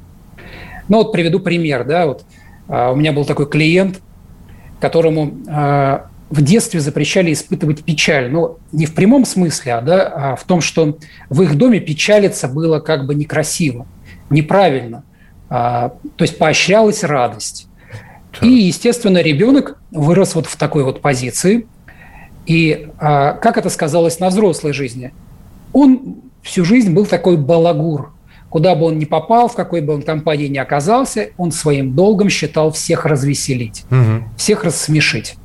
[0.88, 2.24] Ну вот приведу пример, да, вот
[2.68, 4.02] а, у меня был такой клиент,
[4.80, 8.32] которому а, в детстве запрещали испытывать печаль.
[8.32, 10.98] Ну, не в прямом смысле, а, да, а в том, что
[11.30, 13.86] в их доме печалиться было как бы некрасиво,
[14.30, 15.04] неправильно.
[15.50, 17.68] А, то есть поощрялась радость.
[18.42, 21.68] И, естественно, ребенок вырос вот в такой вот позиции.
[22.48, 25.14] И а, как это сказалось на взрослой жизни?
[25.74, 28.14] Он всю жизнь был такой балагур.
[28.50, 32.30] Куда бы он ни попал, в какой бы он компании ни оказался, он своим долгом
[32.30, 34.26] считал всех развеселить, угу.
[34.38, 35.36] всех рассмешить.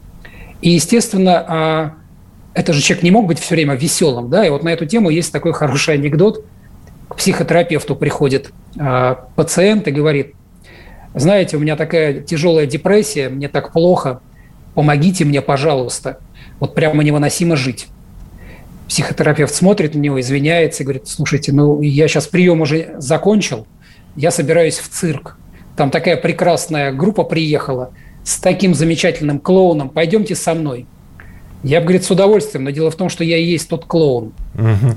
[0.60, 1.94] И, естественно, а,
[2.52, 5.08] это же человек не мог быть все время веселым, да, и вот на эту тему
[5.08, 6.44] есть такой хороший анекдот.
[7.08, 10.34] К психотерапевту приходит а, пациент и говорит,
[11.14, 14.20] знаете, у меня такая тяжелая депрессия, мне так плохо,
[14.74, 16.18] помогите мне, пожалуйста,
[16.60, 17.88] вот прямо невыносимо жить
[18.88, 23.66] психотерапевт смотрит на него, извиняется и говорит, слушайте, ну я сейчас прием уже закончил,
[24.16, 25.36] я собираюсь в цирк.
[25.76, 27.92] Там такая прекрасная группа приехала
[28.24, 30.86] с таким замечательным клоуном, пойдемте со мной.
[31.62, 34.32] Я бы, говорит, с удовольствием, но дело в том, что я и есть тот клоун.
[34.54, 34.94] Угу.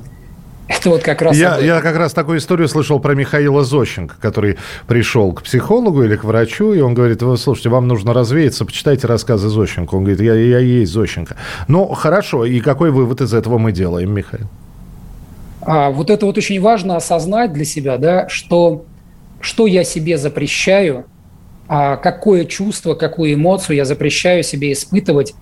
[0.77, 1.35] Это вот как раз...
[1.35, 4.57] Я, я как раз такую историю слышал про Михаила Зощенко, который
[4.87, 9.07] пришел к психологу или к врачу, и он говорит, вы слушайте, вам нужно развеяться, почитайте
[9.07, 9.95] рассказы Зощенко.
[9.95, 11.35] Он говорит, я, я есть Зощенко.
[11.67, 14.47] Ну, хорошо, и какой вывод из этого мы делаем, Михаил?
[15.61, 18.85] А, вот это вот очень важно осознать для себя, да, что,
[19.39, 21.05] что я себе запрещаю,
[21.67, 25.33] а какое чувство, какую эмоцию я запрещаю себе испытывать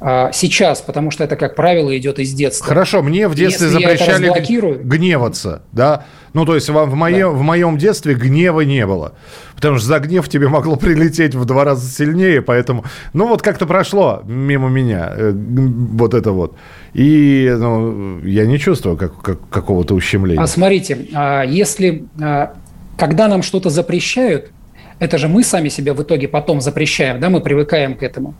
[0.00, 2.66] сейчас, потому что это, как правило, идет из детства.
[2.66, 6.04] Хорошо, мне в детстве Если запрещали гневаться, да?
[6.36, 7.38] Ну, то есть в моем, да.
[7.38, 9.14] в моем детстве гнева не было.
[9.54, 12.84] Потому что за гнев тебе могло прилететь в два раза сильнее, поэтому...
[13.14, 16.54] Ну, вот как-то прошло мимо меня э, вот это вот.
[16.92, 20.42] И ну, я не чувствую как, как, какого-то ущемления.
[20.42, 22.04] А смотрите, а если...
[22.20, 22.52] А,
[22.98, 24.50] когда нам что-то запрещают,
[24.98, 28.34] это же мы сами себя в итоге потом запрещаем, да, мы привыкаем к этому.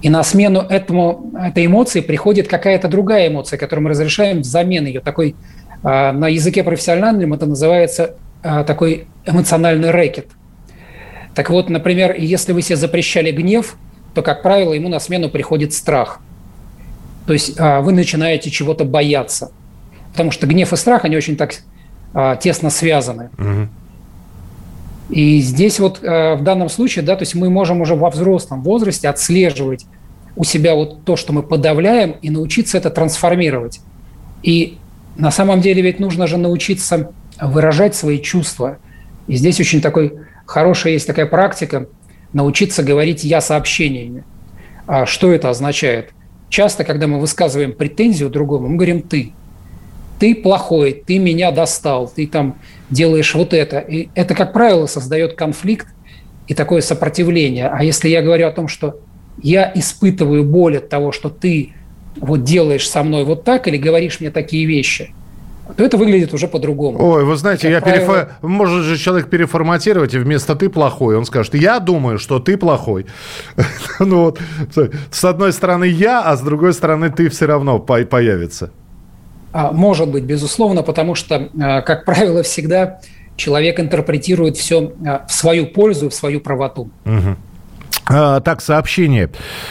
[0.00, 5.00] И на смену этому, этой эмоции приходит какая-то другая эмоция, которую мы разрешаем взамен ее.
[5.00, 5.34] Такой,
[5.82, 10.28] а, на языке профессиональном это называется а, такой эмоциональный рэкет.
[11.34, 13.76] Так вот, например, если вы себе запрещали гнев,
[14.14, 16.20] то, как правило, ему на смену приходит страх.
[17.26, 19.50] То есть а, вы начинаете чего-то бояться.
[20.12, 21.54] Потому что гнев и страх, они очень так
[22.40, 23.28] тесно связаны.
[23.38, 23.68] Угу.
[25.08, 28.62] И здесь вот э, в данном случае, да, то есть мы можем уже во взрослом
[28.62, 29.86] возрасте отслеживать
[30.36, 33.80] у себя вот то, что мы подавляем, и научиться это трансформировать.
[34.42, 34.78] И
[35.16, 38.78] на самом деле ведь нужно же научиться выражать свои чувства.
[39.26, 40.12] И здесь очень такой
[40.46, 41.88] хорошая есть такая практика
[42.32, 44.24] научиться говорить «я» сообщениями.
[44.86, 46.10] А что это означает?
[46.48, 49.32] Часто, когда мы высказываем претензию другому, мы говорим «ты»
[50.18, 52.58] ты плохой, ты меня достал, ты там
[52.90, 53.78] делаешь вот это.
[53.78, 55.88] И это, как правило, создает конфликт
[56.46, 57.68] и такое сопротивление.
[57.68, 59.00] А если я говорю о том, что
[59.42, 61.72] я испытываю боль от того, что ты
[62.16, 65.12] вот делаешь со мной вот так или говоришь мне такие вещи,
[65.76, 66.98] то это выглядит уже по-другому.
[66.98, 68.14] Ой, вы знаете, как я правило...
[68.14, 68.48] перефо...
[68.48, 73.06] может же человек переформатировать, и вместо «ты плохой» он скажет «я думаю, что ты плохой».
[74.00, 74.40] ну вот,
[75.10, 78.70] с одной стороны «я», а с другой стороны «ты» все равно появится.
[79.52, 83.00] А, может быть, безусловно, потому что, а, как правило, всегда
[83.36, 86.90] человек интерпретирует все а, в свою пользу, в свою правоту.
[87.06, 87.36] Угу.
[88.10, 89.30] А, так, сообщение.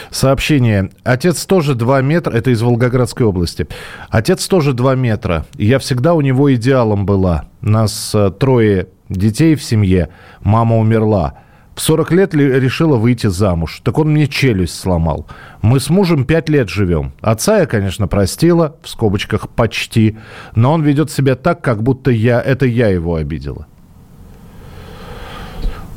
[0.09, 0.89] Сообщение.
[1.03, 3.67] Отец тоже 2 метра, это из Волгоградской области.
[4.09, 5.45] Отец тоже 2 метра.
[5.57, 7.45] Я всегда у него идеалом была.
[7.61, 10.09] Нас трое детей в семье.
[10.41, 11.39] Мама умерла.
[11.77, 13.81] В 40 лет решила выйти замуж.
[13.83, 15.27] Так он мне челюсть сломал.
[15.61, 17.13] Мы с мужем 5 лет живем.
[17.21, 20.17] Отца я, конечно, простила, в скобочках почти,
[20.55, 23.67] но он ведет себя так, как будто я, это я его обидела.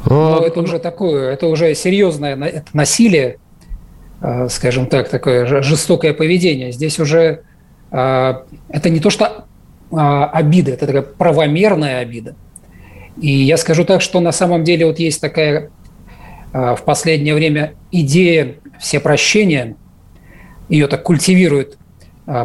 [0.04, 3.38] Ну, это уже такое, это уже серьезное это насилие,
[4.20, 6.72] э, скажем так, такое жестокое поведение.
[6.72, 7.40] Здесь уже
[7.90, 8.34] э,
[8.68, 9.46] это не то, что
[9.90, 12.34] э, обида, это такая правомерная обида.
[13.20, 15.70] И я скажу так, что на самом деле вот есть такая
[16.52, 19.76] в последнее время идея все прощения,
[20.68, 21.78] ее так культивируют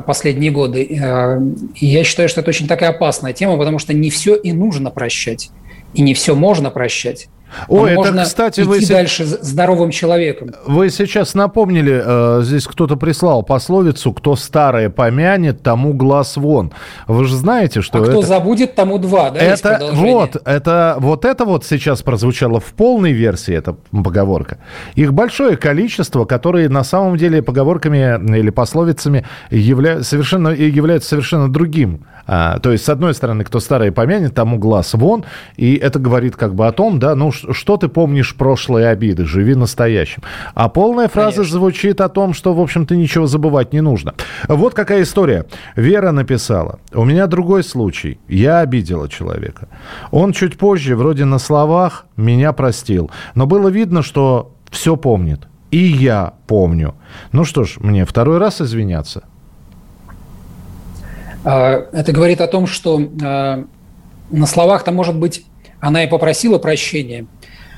[0.06, 0.84] последние годы.
[0.84, 4.92] И я считаю, что это очень такая опасная тема, потому что не все и нужно
[4.92, 5.52] прощать,
[5.94, 7.28] и не все можно прощать.
[7.68, 8.86] Ой, это, можно кстати, идти вы...
[8.86, 10.52] дальше здоровым человеком.
[10.66, 16.72] Вы сейчас напомнили, э, здесь кто-то прислал пословицу «Кто старое помянет, тому глаз вон».
[17.08, 18.12] Вы же знаете, что а это...
[18.12, 23.12] кто забудет, тому два, да, это, вот, это, вот это вот сейчас прозвучало в полной
[23.12, 24.58] версии, эта поговорка.
[24.96, 30.04] Их большое количество, которые на самом деле поговорками или пословицами явля...
[30.04, 32.06] совершенно, являются совершенно другим.
[32.28, 35.26] А, то есть, с одной стороны, кто старое помянет, тому глаз вон,
[35.58, 39.56] и это говорит как бы о том, да, ну, что ты помнишь прошлые обиды, живи
[39.56, 40.24] настоящим.
[40.54, 41.60] А полная фраза Конечно.
[41.60, 44.14] звучит о том, что, в общем-то, ничего забывать не нужно.
[44.48, 45.46] Вот какая история.
[45.76, 46.80] Вера написала.
[46.94, 48.20] У меня другой случай.
[48.28, 49.68] Я обидела человека.
[50.12, 53.12] Он чуть позже, вроде на словах, меня простил.
[53.36, 55.48] Но было видно, что все помнит.
[55.72, 56.96] И я помню.
[57.32, 59.24] Ну что ж, мне второй раз извиняться.
[61.44, 63.66] А, это говорит о том, что а,
[64.32, 65.46] на словах-то, может быть,
[65.80, 67.28] она и попросила прощения,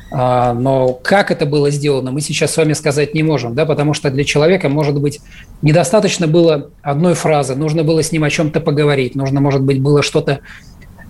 [0.09, 3.93] а, но как это было сделано, мы сейчас с вами сказать не можем, да, потому
[3.93, 5.19] что для человека, может быть,
[5.61, 10.01] недостаточно было одной фразы, нужно было с ним о чем-то поговорить, нужно, может быть, было
[10.01, 10.39] что-то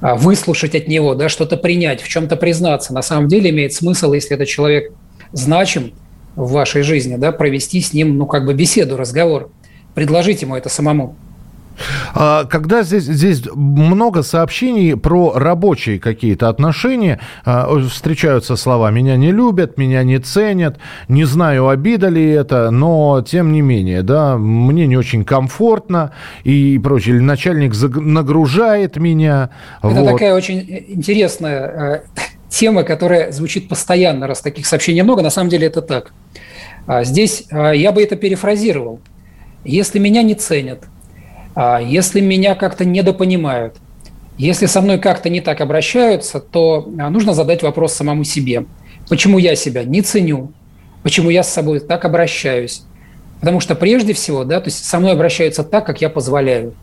[0.02, 2.94] а, выслушать от него, да, что-то принять, в чем-то признаться.
[2.94, 4.92] На самом деле имеет смысл, если этот человек
[5.32, 5.94] значим
[6.36, 9.52] в вашей жизни, да, провести с ним, ну, как бы беседу, разговор,
[9.94, 11.16] предложить ему это самому.
[12.14, 19.32] А, когда здесь, здесь много сообщений про рабочие какие-то отношения, а, встречаются слова «меня не
[19.32, 24.88] любят», «меня не ценят», не знаю, обида ли это, но тем не менее, да, мне
[24.88, 26.12] не очень комфортно
[26.44, 27.16] и прочее.
[27.16, 29.50] Или начальник нагружает меня.
[29.82, 30.12] Это вот.
[30.12, 35.22] такая очень интересная э, тема, которая звучит постоянно, раз таких сообщений много.
[35.22, 36.12] На самом деле это так.
[36.86, 39.00] А, здесь я бы это перефразировал.
[39.64, 40.86] Если меня не ценят–
[41.80, 43.78] если меня как-то недопонимают,
[44.38, 48.66] если со мной как-то не так обращаются, то а, нужно задать вопрос самому себе.
[49.10, 50.52] Почему я себя не ценю?
[51.02, 52.84] Почему я с собой так обращаюсь?
[53.40, 56.76] Потому что прежде всего, да, то есть со мной обращаются так, как я позволяю.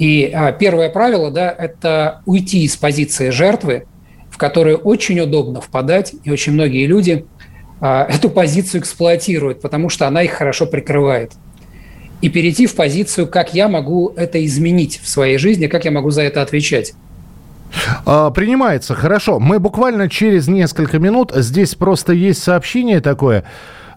[0.00, 3.86] И а, первое правило, да, это уйти из позиции жертвы,
[4.28, 7.24] в которую очень удобно впадать, и очень многие люди
[7.80, 11.30] а, эту позицию эксплуатируют, потому что она их хорошо прикрывает–
[12.26, 16.10] и перейти в позицию, как я могу это изменить в своей жизни, как я могу
[16.10, 16.94] за это отвечать.
[18.04, 19.38] А, принимается, хорошо.
[19.38, 23.44] Мы буквально через несколько минут, здесь просто есть сообщение такое,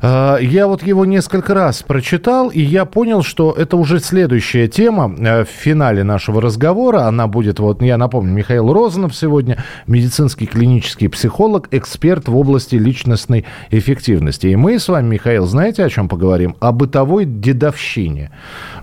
[0.01, 5.43] я вот его несколько раз прочитал, и я понял, что это уже следующая тема э,
[5.43, 7.01] в финале нашего разговора.
[7.01, 13.45] Она будет, вот я напомню, Михаил Розанов сегодня, медицинский клинический психолог, эксперт в области личностной
[13.71, 14.47] эффективности.
[14.47, 16.55] И мы с вами, Михаил, знаете, о чем поговорим?
[16.59, 18.31] О бытовой дедовщине.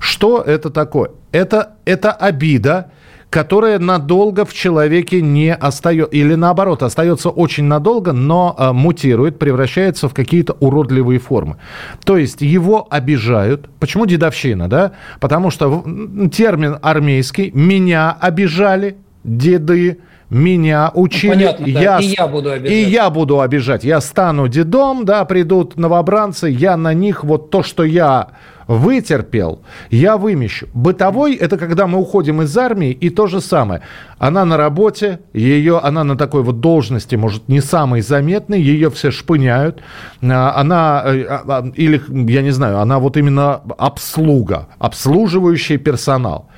[0.01, 1.13] Что это такое?
[1.33, 2.91] Это, это обида,
[3.31, 10.09] которая надолго в человеке не остается, или наоборот, остается очень надолго, но э, мутирует, превращается
[10.09, 11.57] в какие-то уродливые формы.
[12.05, 13.69] То есть его обижают.
[13.81, 14.93] Почему дедовщина, да?
[15.21, 15.85] Потому что
[16.33, 19.99] термин армейский «меня обижали», деды,
[20.31, 21.31] меня учили.
[21.31, 21.81] Ну, понятно, да.
[21.81, 22.77] я, и я буду обижать.
[22.77, 23.85] И я буду обижать.
[23.85, 28.29] Я стану дедом, да, придут новобранцы, я на них вот то, что я
[28.67, 30.69] вытерпел, я вымещу.
[30.75, 33.83] Бытовой– это когда мы уходим из армии, и то же самое.
[34.19, 39.11] Она на работе, ее, она на такой вот должности, может, не самой заметной, ее все
[39.11, 39.83] шпыняют.
[40.23, 46.49] А, она, э, а, а, или, я не знаю, она вот именно обслуга, обслуживающий персонал.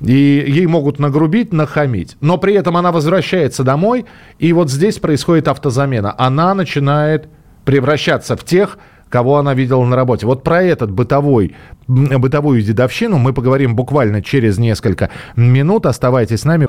[0.00, 2.16] И ей могут нагрубить, нахамить.
[2.20, 4.04] Но при этом она возвращается домой,
[4.38, 6.14] и вот здесь происходит автозамена.
[6.18, 7.28] Она начинает
[7.64, 10.26] превращаться в тех, кого она видела на работе.
[10.26, 11.54] Вот про этот бытовой,
[11.86, 15.86] бытовую дедовщину мы поговорим буквально через несколько минут.
[15.86, 16.66] Оставайтесь с нами.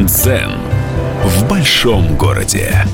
[0.00, 0.52] Дзен
[1.24, 2.84] в большом городе.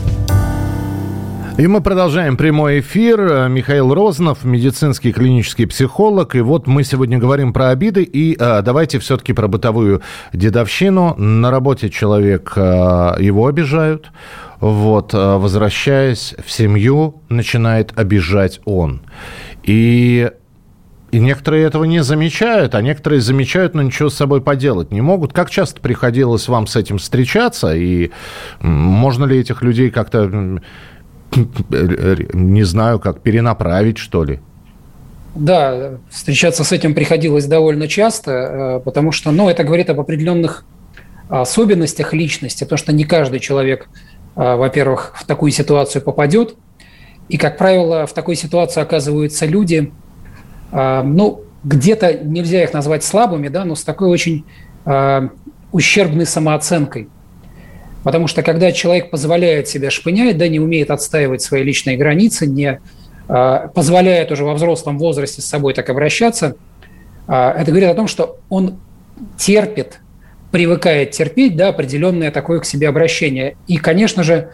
[1.57, 3.49] И мы продолжаем прямой эфир.
[3.49, 6.35] Михаил Рознов, медицинский клинический психолог.
[6.35, 8.03] И вот мы сегодня говорим про обиды.
[8.03, 10.03] И а, давайте все-таки про бытовую
[10.33, 11.15] дедовщину.
[11.15, 14.11] На работе человек, а, его обижают.
[14.59, 19.03] Вот, а, возвращаясь в семью, начинает обижать он.
[19.63, 20.33] И
[21.13, 25.33] и некоторые этого не замечают, а некоторые замечают, но ничего с собой поделать не могут.
[25.33, 27.73] Как часто приходилось вам с этим встречаться?
[27.73, 28.11] И
[28.59, 30.61] можно ли этих людей как-то
[31.35, 34.41] не знаю, как перенаправить, что ли?
[35.35, 40.65] Да, встречаться с этим приходилось довольно часто, э, потому что, ну, это говорит об определенных
[41.29, 43.89] особенностях личности, потому что не каждый человек,
[44.37, 46.55] э, во-первых, в такую ситуацию попадет,
[47.29, 49.93] и, как правило, в такой ситуации оказываются люди,
[50.71, 54.45] э, ну, где-то нельзя их назвать слабыми, да, но с такой очень
[55.73, 57.09] ущербной самооценкой.
[58.05, 62.81] Потому что когда человек позволяет себя шпынять, да, не умеет отстаивать свои личные границы, не
[63.29, 66.57] а, позволяет уже во взрослом возрасте с собой так обращаться,
[67.27, 68.79] а, это говорит о том, что он
[69.39, 70.01] терпит,
[70.53, 73.57] привыкает терпеть да, определенное такое к себе обращение.
[73.67, 74.51] И, конечно же,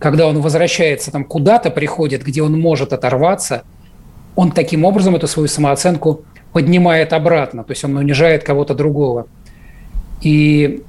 [0.00, 3.62] когда он возвращается там куда-то, приходит, где он может оторваться,
[4.34, 6.22] он таким образом эту свою самооценку
[6.52, 9.28] поднимает обратно, то есть он унижает кого-то другого.
[10.20, 10.82] И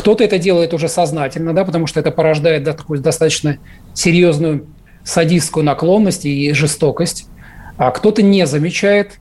[0.00, 3.58] кто-то это делает уже сознательно, да, потому что это порождает да, такую достаточно
[3.92, 4.66] серьезную
[5.04, 7.28] садистскую наклонность и жестокость,
[7.76, 9.20] а кто-то не замечает,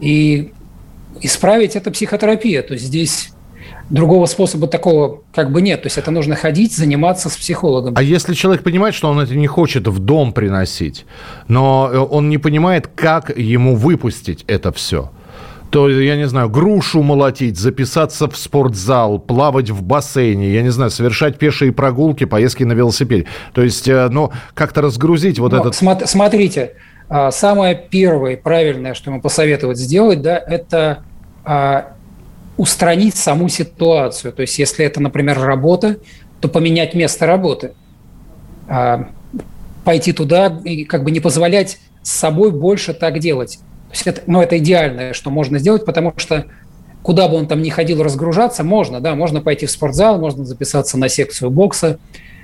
[0.00, 0.52] и
[1.20, 2.62] исправить это психотерапия.
[2.62, 3.30] То есть здесь
[3.88, 5.82] другого способа такого как бы нет.
[5.82, 7.94] То есть это нужно ходить, заниматься с психологом.
[7.96, 11.06] А если человек понимает, что он это не хочет в дом приносить,
[11.46, 15.12] но он не понимает, как ему выпустить это все–
[15.70, 20.90] то, я не знаю, грушу молотить, записаться в спортзал, плавать в бассейне, я не знаю,
[20.90, 23.26] совершать пешие прогулки, поездки на велосипеде.
[23.52, 26.08] То есть, э, ну, как-то разгрузить вот ну, этот...
[26.08, 26.72] Смотрите,
[27.08, 31.04] а, самое первое правильное, что ему посоветовать сделать, да, это
[31.44, 31.94] а,
[32.56, 34.32] устранить саму ситуацию.
[34.32, 35.98] То есть, если это, например, работа,
[36.40, 37.72] то поменять место работы.
[38.68, 39.08] А,
[39.84, 43.60] пойти туда и как бы не позволять с собой больше так делать.
[43.90, 46.46] То есть это, ну, это идеальное, что можно сделать, потому что
[47.02, 50.96] куда бы он там ни ходил разгружаться, можно, да, можно пойти в спортзал, можно записаться
[50.96, 51.98] на секцию бокса,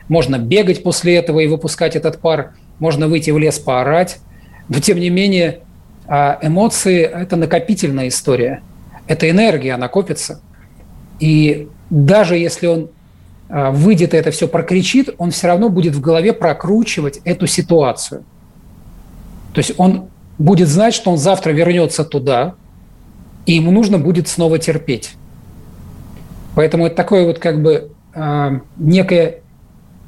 [0.09, 4.19] можно бегать после этого и выпускать этот пар, можно выйти в лес поорать,
[4.69, 5.61] но тем не менее
[6.09, 8.63] а, эмоции– это накопительная история,
[9.07, 10.41] это энергия, она копится,
[11.21, 12.91] и даже если он
[13.49, 18.25] а, выйдет и это все прокричит, он все равно будет в голове прокручивать эту ситуацию.
[19.55, 22.55] То есть он будет знать, что он завтра вернется туда,
[23.47, 25.14] и ему нужно будет снова терпеть.
[26.55, 29.34] Поэтому это такое вот как бы э, некая э,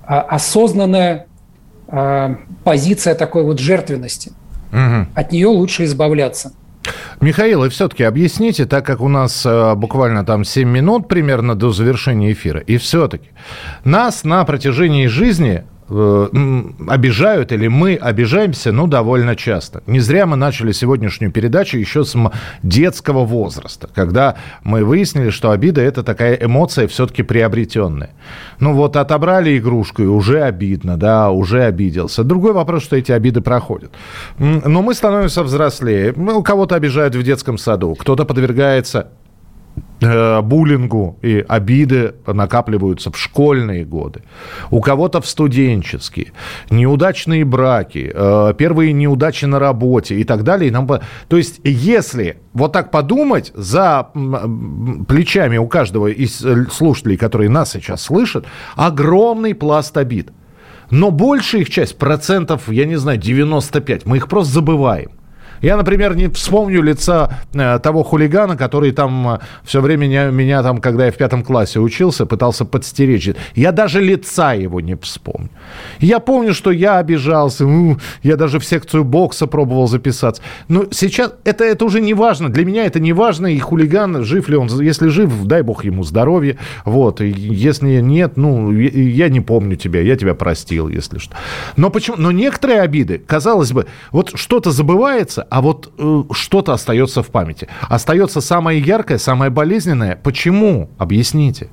[0.06, 1.26] осознанная
[1.88, 4.32] э, позиция такой вот жертвенности.
[4.72, 5.06] Угу.
[5.14, 6.52] От нее лучше избавляться.
[7.20, 11.70] Михаил, и все-таки объясните, так как у нас э, буквально там 7 минут примерно до
[11.70, 13.30] завершения эфира, и все-таки
[13.84, 19.82] нас на протяжении жизни обижают или мы обижаемся, ну, довольно часто.
[19.86, 22.14] Не зря мы начали сегодняшнюю передачу еще с
[22.62, 28.10] детского возраста, когда мы выяснили, что обида– это такая эмоция все-таки приобретенная.
[28.60, 32.22] Ну, вот отобрали игрушку, и уже обидно, да, уже обиделся.
[32.22, 33.90] Другой вопрос, что эти обиды проходят.
[34.38, 36.12] Но мы становимся взрослее.
[36.16, 38.48] Ну, кого-то обижают в детском саду, кто-то подвергается
[38.98, 39.04] Э,
[40.00, 44.22] буллингу и обиды накапливаются в школьные годы,
[44.70, 46.32] у кого-то в студенческие,
[46.70, 50.72] неудачные браки, э, первые неудачи на работе и так далее.
[51.28, 54.08] То есть, если вот так подумать, за
[55.08, 58.46] плечами у каждого из э, слушателей, которые нас сейчас слышат,
[58.76, 60.30] огромный пласт обид.
[60.90, 65.10] Но большая их часть, процентов, я не знаю, 95, мы их просто забываем.
[65.62, 70.62] Я, например, не вспомню лица э, того хулигана, который там э, все время меня, меня
[70.62, 73.30] там, когда я в пятом классе учился, пытался подстеречь.
[73.54, 75.50] Я даже лица его не вспомню.
[76.00, 77.64] Я помню, что я обижался,
[78.22, 80.42] я даже в секцию бокса пробовал записаться.
[80.68, 82.48] Но сейчас это, это уже не важно.
[82.48, 84.68] Для меня это не важно, и хулиган, жив ли он.
[84.80, 86.56] Если жив, дай бог ему здоровья.
[86.84, 87.20] Вот.
[87.20, 91.36] Если нет, ну, я не помню тебя, я тебя простил, если что.
[91.76, 92.16] Но почему?
[92.18, 97.68] Но некоторые обиды, казалось бы, вот что-то забывается, а вот э, что-то остается в памяти.
[97.88, 100.16] Остается самое яркое, самое болезненное.
[100.16, 100.90] Почему?
[100.98, 101.68] Объясните.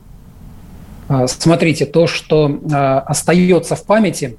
[1.07, 4.37] А, смотрите, то, что э, остается в памяти,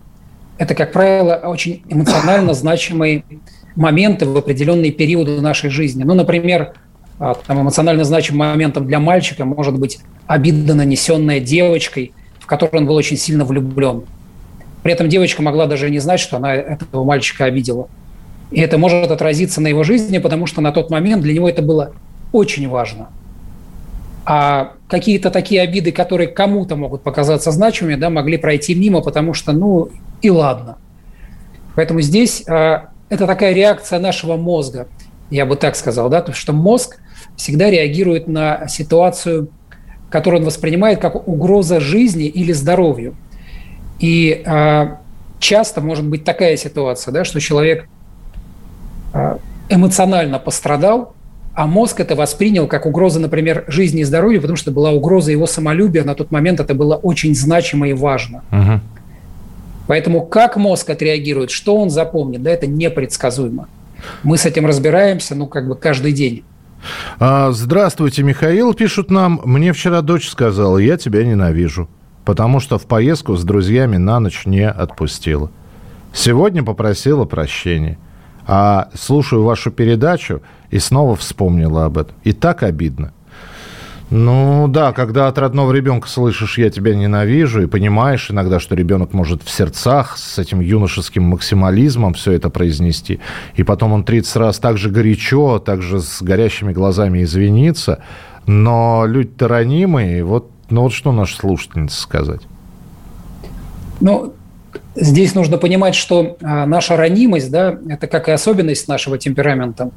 [0.58, 3.24] это, как правило, очень эмоционально значимые
[3.76, 6.02] моменты в определенные периоды нашей жизни.
[6.02, 6.74] Ну, например,
[7.20, 12.86] э, там, эмоционально значимым моментом для мальчика может быть обида, нанесенная девочкой, в которую он
[12.86, 14.04] был очень сильно влюблен.
[14.82, 17.88] При этом девочка могла даже не знать, что она этого мальчика обидела.
[18.56, 21.60] И это может отразиться на его жизни, потому что на тот момент для него это
[21.60, 21.92] было
[22.32, 23.10] очень важно.
[24.24, 29.52] А какие-то такие обиды, которые кому-то могут показаться значимыми, да, могли пройти мимо, потому что,
[29.52, 29.90] ну,
[30.22, 30.78] и ладно.
[31.74, 32.78] Поэтому здесь э,
[33.10, 34.88] это такая реакция нашего мозга,
[35.28, 36.96] я бы так сказал, да, потому что мозг
[37.36, 39.50] всегда реагирует на ситуацию,
[40.08, 43.16] которую он воспринимает как угроза жизни или здоровью.
[43.98, 44.96] И э,
[45.40, 47.86] часто может быть такая ситуация, да, что человек
[49.68, 51.14] эмоционально пострадал,
[51.54, 55.46] а мозг это воспринял как угрозу, например, жизни и здоровью, потому что была угроза его
[55.46, 56.04] самолюбия.
[56.04, 58.42] На тот момент это было очень значимо и важно.
[58.52, 58.80] Угу.
[59.86, 63.68] Поэтому как мозг отреагирует, что он запомнит, да, это непредсказуемо.
[64.22, 66.44] Мы с этим разбираемся, ну, как бы каждый день.
[67.18, 69.40] А, здравствуйте, Михаил, пишут нам.
[69.44, 71.88] Мне вчера дочь сказала, я тебя ненавижу,
[72.24, 75.50] потому что в поездку с друзьями на ночь не отпустила.
[76.12, 77.98] Сегодня попросила прощения.
[78.46, 80.40] А слушаю вашу передачу
[80.70, 82.14] и снова вспомнила об этом.
[82.24, 83.12] И так обидно.
[84.08, 89.12] Ну да, когда от родного ребенка слышишь «я тебя ненавижу» и понимаешь иногда, что ребенок
[89.12, 93.18] может в сердцах с этим юношеским максимализмом все это произнести,
[93.56, 98.00] и потом он 30 раз так же горячо, так же с горящими глазами извинится,
[98.46, 102.42] но люди-то ранимые, вот, ну вот что наша слушательница сказать?
[104.00, 104.34] Ну,
[104.98, 109.90] Здесь нужно понимать, что а, наша ранимость, да, это как и особенность нашего темперамента,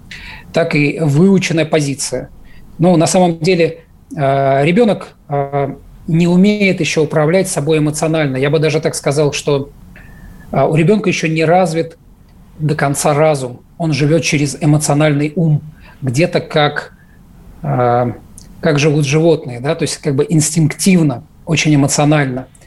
[0.51, 2.29] так и выученная позиция.
[2.79, 3.85] Но на самом деле
[4.17, 5.77] а, ребенок а,
[6.07, 8.35] не умеет еще управлять собой эмоционально.
[8.35, 9.69] Я бы даже так сказал, что
[10.51, 11.97] у ребенка еще не развит
[12.57, 13.61] до конца разум.
[13.77, 15.61] Он живет через эмоциональный ум,
[16.01, 16.93] где-то как,
[17.61, 22.47] как живут животные, да, то есть как бы инстинктивно, очень эмоционально–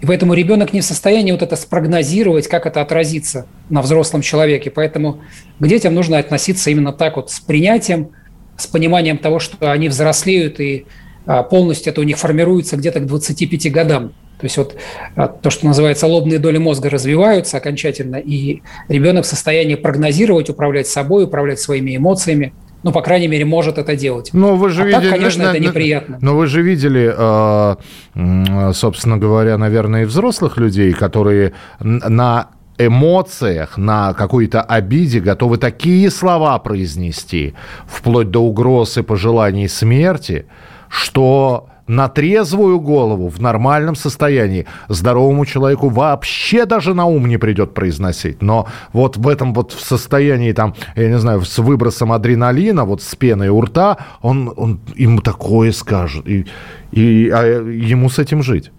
[0.00, 4.70] и поэтому ребенок не в состоянии вот это спрогнозировать, как это отразится на взрослом человеке.
[4.70, 5.20] Поэтому
[5.58, 8.10] к детям нужно относиться именно так вот, с принятием,
[8.56, 10.86] с пониманием того, что они взрослеют и
[11.26, 14.12] а, полностью это у них формируется где-то к 25 годам.
[14.40, 14.76] То есть вот
[15.16, 20.86] а, то, что называется лобные доли мозга развиваются окончательно, и ребенок в состоянии прогнозировать, управлять
[20.86, 22.52] собой, управлять своими эмоциями–
[22.82, 24.30] ну, по крайней мере, может это делать.
[24.32, 26.18] Но вы же а видели, так, конечно, на, это неприятно.
[26.20, 34.14] Но вы же видели, э, собственно говоря, наверное, и взрослых людей, которые на эмоциях, на
[34.14, 37.54] какой-то обиде готовы такие слова произнести,
[37.86, 40.46] вплоть до угроз и пожеланий смерти,
[40.88, 47.74] что на трезвую голову, в нормальном состоянии, здоровому человеку вообще даже на ум не придет
[47.74, 48.42] произносить.
[48.42, 53.02] Но вот в этом вот в состоянии, там, я не знаю, с выбросом адреналина, вот
[53.02, 56.28] с пеной у рта, он, он ему такое скажет.
[56.28, 56.46] И,
[56.92, 58.70] и а ему с этим жить.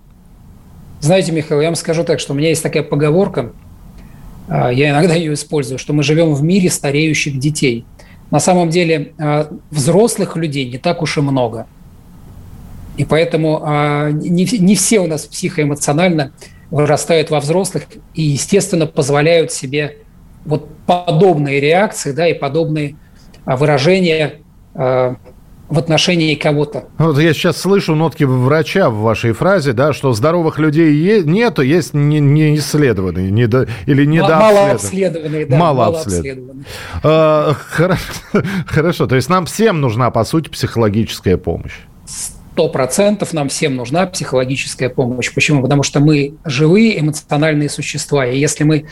[1.02, 3.52] Знаете, Михаил, я вам скажу так, что у меня есть такая поговорка,
[4.48, 7.86] а, я иногда ее использую, что мы живем в мире стареющих детей.
[8.30, 11.66] На самом деле а, взрослых людей не так уж и много–
[12.98, 16.34] и поэтому а, не, не все у нас психоэмоционально
[16.72, 17.84] вырастают во взрослых
[18.14, 19.98] и, естественно, позволяют себе
[20.46, 22.96] вот подобные реакции да, и подобные
[23.46, 24.42] а, выражения
[24.74, 25.16] а,
[25.68, 26.86] в отношении кого-то.
[26.98, 31.62] Вот я сейчас слышу нотки врача в вашей фразе, да, что здоровых людей е- нету,
[31.62, 35.46] есть не, не исследованные, не до, или недообследованные.
[35.46, 36.66] Да, мало, мало обследованные.
[37.04, 38.14] А, хорошо,
[38.66, 41.80] хорошо, то есть нам всем нужна, по сути, психологическая помощь
[42.60, 45.34] сто процентов нам всем нужна психологическая помощь.
[45.34, 45.62] Почему?
[45.62, 48.26] Потому что мы живые эмоциональные существа.
[48.26, 48.86] И если мы,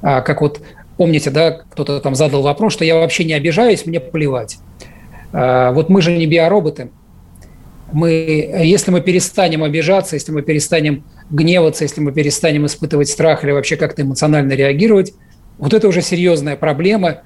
[0.00, 0.60] а, как вот
[0.96, 4.58] помните, да, кто-то там задал вопрос, что я вообще не обижаюсь, мне плевать.
[5.32, 6.90] А, вот мы же не биороботы.
[7.90, 8.10] Мы,
[8.62, 13.74] если мы перестанем обижаться, если мы перестанем гневаться, если мы перестанем испытывать страх или вообще
[13.74, 15.14] как-то эмоционально реагировать,
[15.58, 17.22] вот это уже серьезная проблема,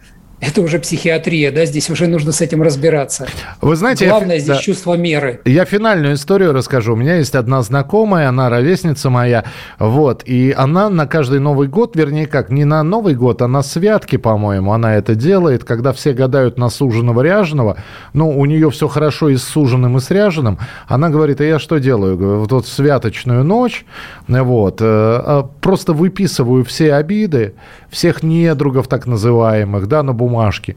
[0.47, 3.27] это уже психиатрия, да, здесь уже нужно с этим разбираться.
[3.61, 5.41] Вы знаете, главное я, здесь да, чувство меры.
[5.45, 6.95] Я финальную историю расскажу.
[6.95, 9.45] У меня есть одна знакомая, она ровесница моя,
[9.79, 13.63] вот, и она на каждый Новый год, вернее как, не на Новый год, а на
[13.63, 17.77] святки, по-моему, она это делает, когда все гадают на суженого ряженого,
[18.13, 21.59] ну, у нее все хорошо и с суженым, и с ряженым, она говорит, а я
[21.59, 22.17] что делаю?
[22.41, 23.85] Вот, вот святочную ночь,
[24.29, 27.55] вот, э, а просто выписываю все обиды,
[27.95, 30.77] всех недругов так называемых, да, на бумажке.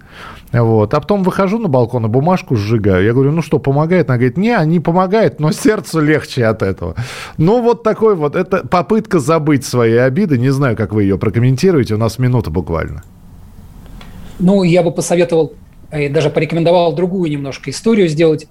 [0.53, 0.93] Вот.
[0.93, 3.03] А потом выхожу на балкон и бумажку сжигаю.
[3.03, 4.09] Я говорю, ну что, помогает?
[4.09, 6.95] Она говорит, не, не помогает, но сердцу легче от этого.
[7.37, 10.37] Ну, вот такой вот, это попытка забыть свои обиды.
[10.37, 11.95] Не знаю, как вы ее прокомментируете.
[11.95, 13.03] У нас минута буквально.
[14.39, 15.53] Ну, я бы посоветовал,
[15.89, 18.47] э, даже порекомендовал другую немножко историю сделать.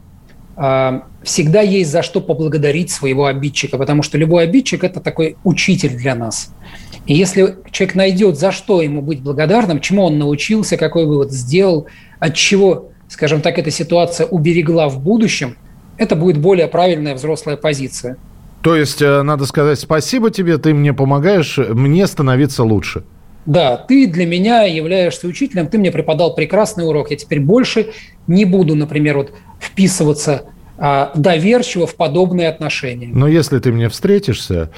[0.56, 6.14] Всегда есть за что поблагодарить своего обидчика, потому что любой обидчик– это такой учитель для
[6.14, 6.52] нас–
[7.06, 11.86] и если человек найдет, за что ему быть благодарным, чему он научился, какой вывод сделал,
[12.18, 15.56] от чего, скажем так, эта ситуация уберегла в будущем,
[15.98, 18.16] это будет более правильная взрослая позиция.
[18.62, 23.04] То есть э, надо сказать спасибо тебе, ты мне помогаешь мне становиться лучше.
[23.46, 27.10] Да, ты для меня являешься учителем, ты мне преподал прекрасный урок.
[27.10, 27.92] Я теперь больше
[28.26, 30.46] не буду, например, вот вписываться
[30.78, 33.08] доверчиво в подобные отношения.
[33.12, 34.70] Но если ты мне встретишься,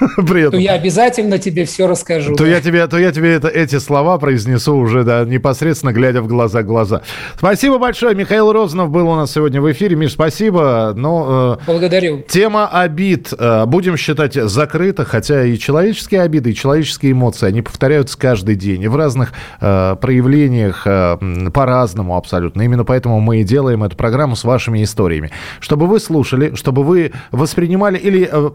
[0.16, 0.52] при этом.
[0.52, 2.34] То я обязательно тебе все расскажу.
[2.34, 2.50] То да.
[2.50, 6.62] я тебе, то я тебе это, эти слова произнесу уже да, непосредственно глядя в глаза
[6.62, 7.02] глаза.
[7.36, 8.14] Спасибо большое.
[8.14, 9.96] Михаил Розанов был у нас сегодня в эфире.
[9.96, 10.92] Миш, спасибо.
[10.96, 12.24] Но, э, Благодарю.
[12.28, 18.18] Тема обид э, будем считать закрыта, хотя и человеческие обиды, и человеческие эмоции, они повторяются
[18.18, 18.82] каждый день.
[18.82, 21.18] И в разных э, проявлениях э,
[21.52, 22.62] по-разному абсолютно.
[22.62, 25.30] Именно поэтому мы и делаем эту программу с вашими историями.
[25.60, 28.50] Чтобы вы слушали, чтобы вы воспринимали или э,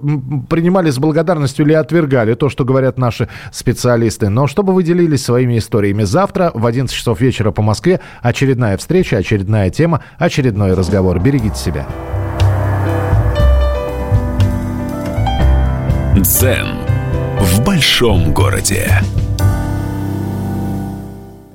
[0.50, 4.30] принимали с благодарностью или отвергали то, что говорят наши специалисты.
[4.30, 6.04] Но чтобы вы делились своими историями.
[6.04, 11.20] Завтра в 11 часов вечера по Москве очередная встреча, очередная тема, очередной разговор.
[11.20, 11.88] Берегите себя.
[16.16, 16.68] Дзен
[17.40, 19.02] в большом городе.